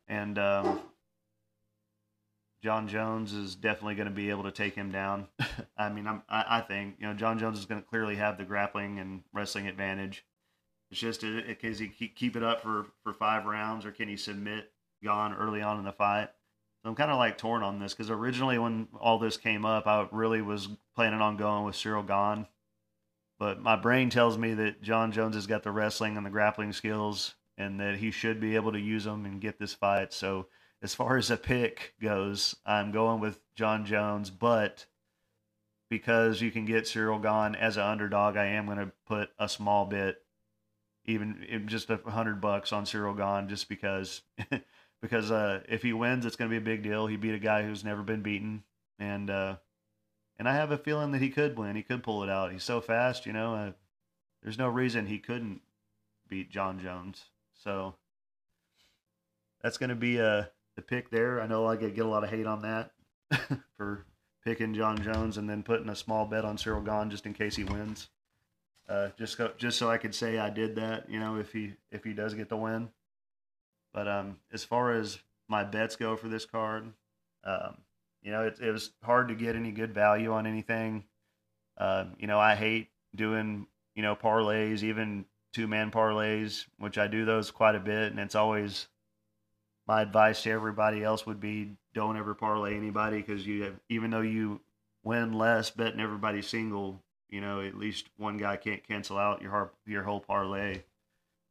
[0.08, 0.80] and um,
[2.66, 5.28] Jon Jones is definitely going to be able to take him down.
[5.78, 8.40] I mean, I'm, I, I think you know Jon Jones is going to clearly have
[8.40, 10.26] the grappling and wrestling advantage.
[10.90, 14.72] It's just can he keep it up for for five rounds or can he submit
[15.04, 16.30] Gane early on in the fight?
[16.82, 19.86] So I'm kind of like torn on this because originally when all this came up,
[19.86, 22.48] I really was planning on going with Cyril Gane,
[23.38, 26.74] but my brain tells me that Jon Jones has got the wrestling and the grappling
[26.74, 30.12] skills and that he should be able to use them and get this fight.
[30.14, 30.48] So
[30.82, 34.86] as far as a pick goes, I'm going with Jon Jones, but
[35.90, 39.48] because you can get Cyril Gane as an underdog, I am going to put a
[39.48, 40.22] small bit,
[41.06, 44.22] even just a hundred bucks on Cyril Gane, just because,
[45.02, 47.08] because uh, if he wins, it's going to be a big deal.
[47.08, 48.64] He beat a guy who's never been beaten,
[49.00, 49.56] and uh,
[50.38, 51.76] and I have a feeling that he could win.
[51.76, 52.52] He could pull it out.
[52.52, 53.56] He's so fast, you know.
[53.56, 53.72] Uh,
[54.44, 55.62] there's no reason he couldn't
[56.28, 57.26] beat Jon Jones.
[57.64, 57.96] So
[59.62, 61.42] that's going to be a the pick there.
[61.42, 62.92] I know I get, get a lot of hate on that
[63.78, 64.06] for
[64.44, 67.56] picking Jon Jones and then putting a small bet on Cyril Gane just in case
[67.56, 68.10] he wins.
[68.88, 71.74] Uh, just go, just so I could say I did that, you know, if he
[71.92, 72.90] if he does get the win.
[73.94, 75.18] But um, as far as
[75.48, 76.92] my bets go for this card,
[77.44, 77.78] um,
[78.22, 81.06] you know, it, it was hard to get any good value on anything.
[81.78, 83.66] Uh, you know, I hate doing
[83.96, 88.20] you know parlays, even two man parlays, which I do those quite a bit, and
[88.20, 88.88] it's always
[89.88, 94.10] my advice to everybody else would be don't ever parlay anybody because you have, even
[94.12, 94.62] though you
[95.04, 99.72] win less betting everybody single, you know at least one guy can't cancel out your
[99.86, 100.84] your whole parlay.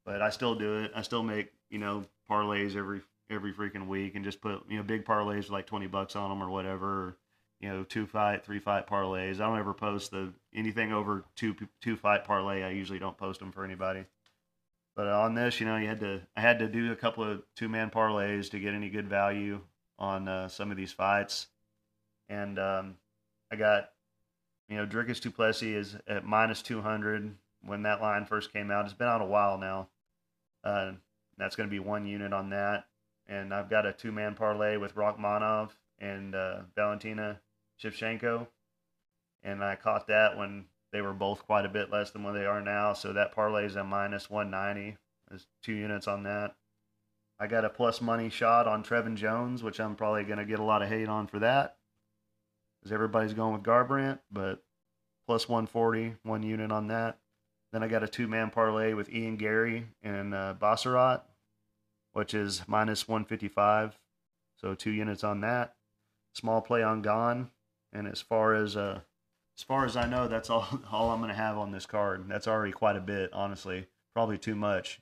[0.04, 0.92] But I still do it.
[0.94, 4.82] I still make you know parlays every every freaking week and just put you know
[4.82, 7.16] big parlays like twenty bucks on them or whatever.
[7.60, 9.36] you know, two fight, three fight parlays.
[9.36, 12.62] I don't ever post the anything over two two fight parlay.
[12.62, 14.04] I usually don't post them for anybody.
[14.96, 17.42] But on this, you know, you had to I had to do a couple of
[17.56, 19.60] two man parlays to get any good value
[19.98, 21.48] on uh, some of these fights,
[22.28, 22.96] and um,
[23.50, 23.90] I got
[24.68, 27.34] you know Dricus Du Plessis is at minus two hundred
[27.64, 28.84] when that line first came out.
[28.84, 29.88] It's been out a while now.
[30.62, 30.92] Uh,
[31.38, 32.86] that's going to be one unit on that,
[33.26, 37.40] and I've got a two man parlay with Rakhmonov and uh, Valentina
[37.82, 38.46] Shevchenko,
[39.42, 42.46] and I caught that when they were both quite a bit less than what they
[42.46, 42.92] are now.
[42.92, 44.96] So that parlay is a minus 190.
[45.28, 46.54] There's two units on that.
[47.40, 50.60] I got a plus money shot on Trevin Jones, which I'm probably going to get
[50.60, 51.78] a lot of hate on for that.
[52.78, 54.62] Because everybody's going with Garbrandt, but
[55.26, 57.18] plus 140, one unit on that.
[57.72, 61.22] Then I got a two man parlay with Ian Garry and uh, Basharat,
[62.12, 63.98] which is minus 155.
[64.60, 65.74] So two units on that.
[66.34, 67.48] Small play on Gane.
[67.92, 69.00] And as far as uh,
[69.56, 72.28] as far as I know, that's all all I'm going to have on this card.
[72.28, 73.86] That's already quite a bit, honestly.
[74.14, 75.00] Probably too much.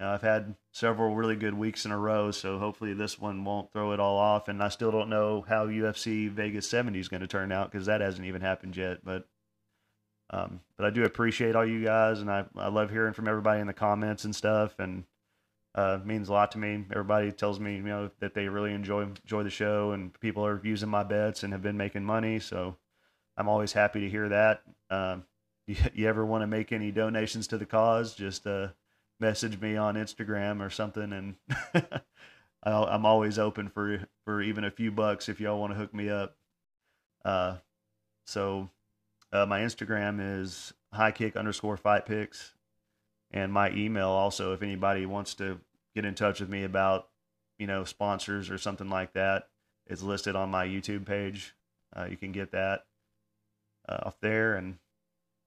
[0.00, 3.72] You I've had several really good weeks in a row, so hopefully this one won't
[3.72, 4.48] throw it all off.
[4.48, 7.86] And I still don't know how UFC Vegas 70 is going to turn out because
[7.86, 9.04] that hasn't even happened yet.
[9.04, 9.28] But
[10.30, 13.60] um, but I do appreciate all you guys, and I, I love hearing from everybody
[13.60, 15.04] in the comments and stuff, and
[15.74, 16.84] uh, means a lot to me.
[16.90, 20.60] Everybody tells me you know that they really enjoy enjoy the show, and people are
[20.64, 22.40] using my bets and have been making money.
[22.40, 22.76] So
[23.36, 24.62] I'm always happy to hear that.
[24.90, 25.24] Um,
[25.66, 28.68] you, you, ever want to make any donations to the cause, just uh,
[29.20, 31.34] message me on Instagram or something, and
[32.62, 36.10] I'm always open for for even a few bucks if y'all want to hook me
[36.10, 36.36] up.
[37.24, 37.56] Uh,
[38.26, 38.68] so
[39.32, 42.54] uh, my Instagram is high kick underscore fight picks,
[43.30, 45.60] and my email also if anybody wants to
[45.94, 47.08] get in touch with me about
[47.58, 49.48] you know sponsors or something like that,
[49.86, 51.54] it's listed on my YouTube page.
[51.96, 52.84] Uh, you can get that
[53.88, 54.56] uh, off there.
[54.56, 54.78] And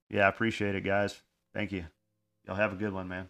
[0.10, 1.22] yeah, I appreciate it, guys.
[1.54, 1.86] Thank you.
[2.46, 3.30] Y'all have a good one, man.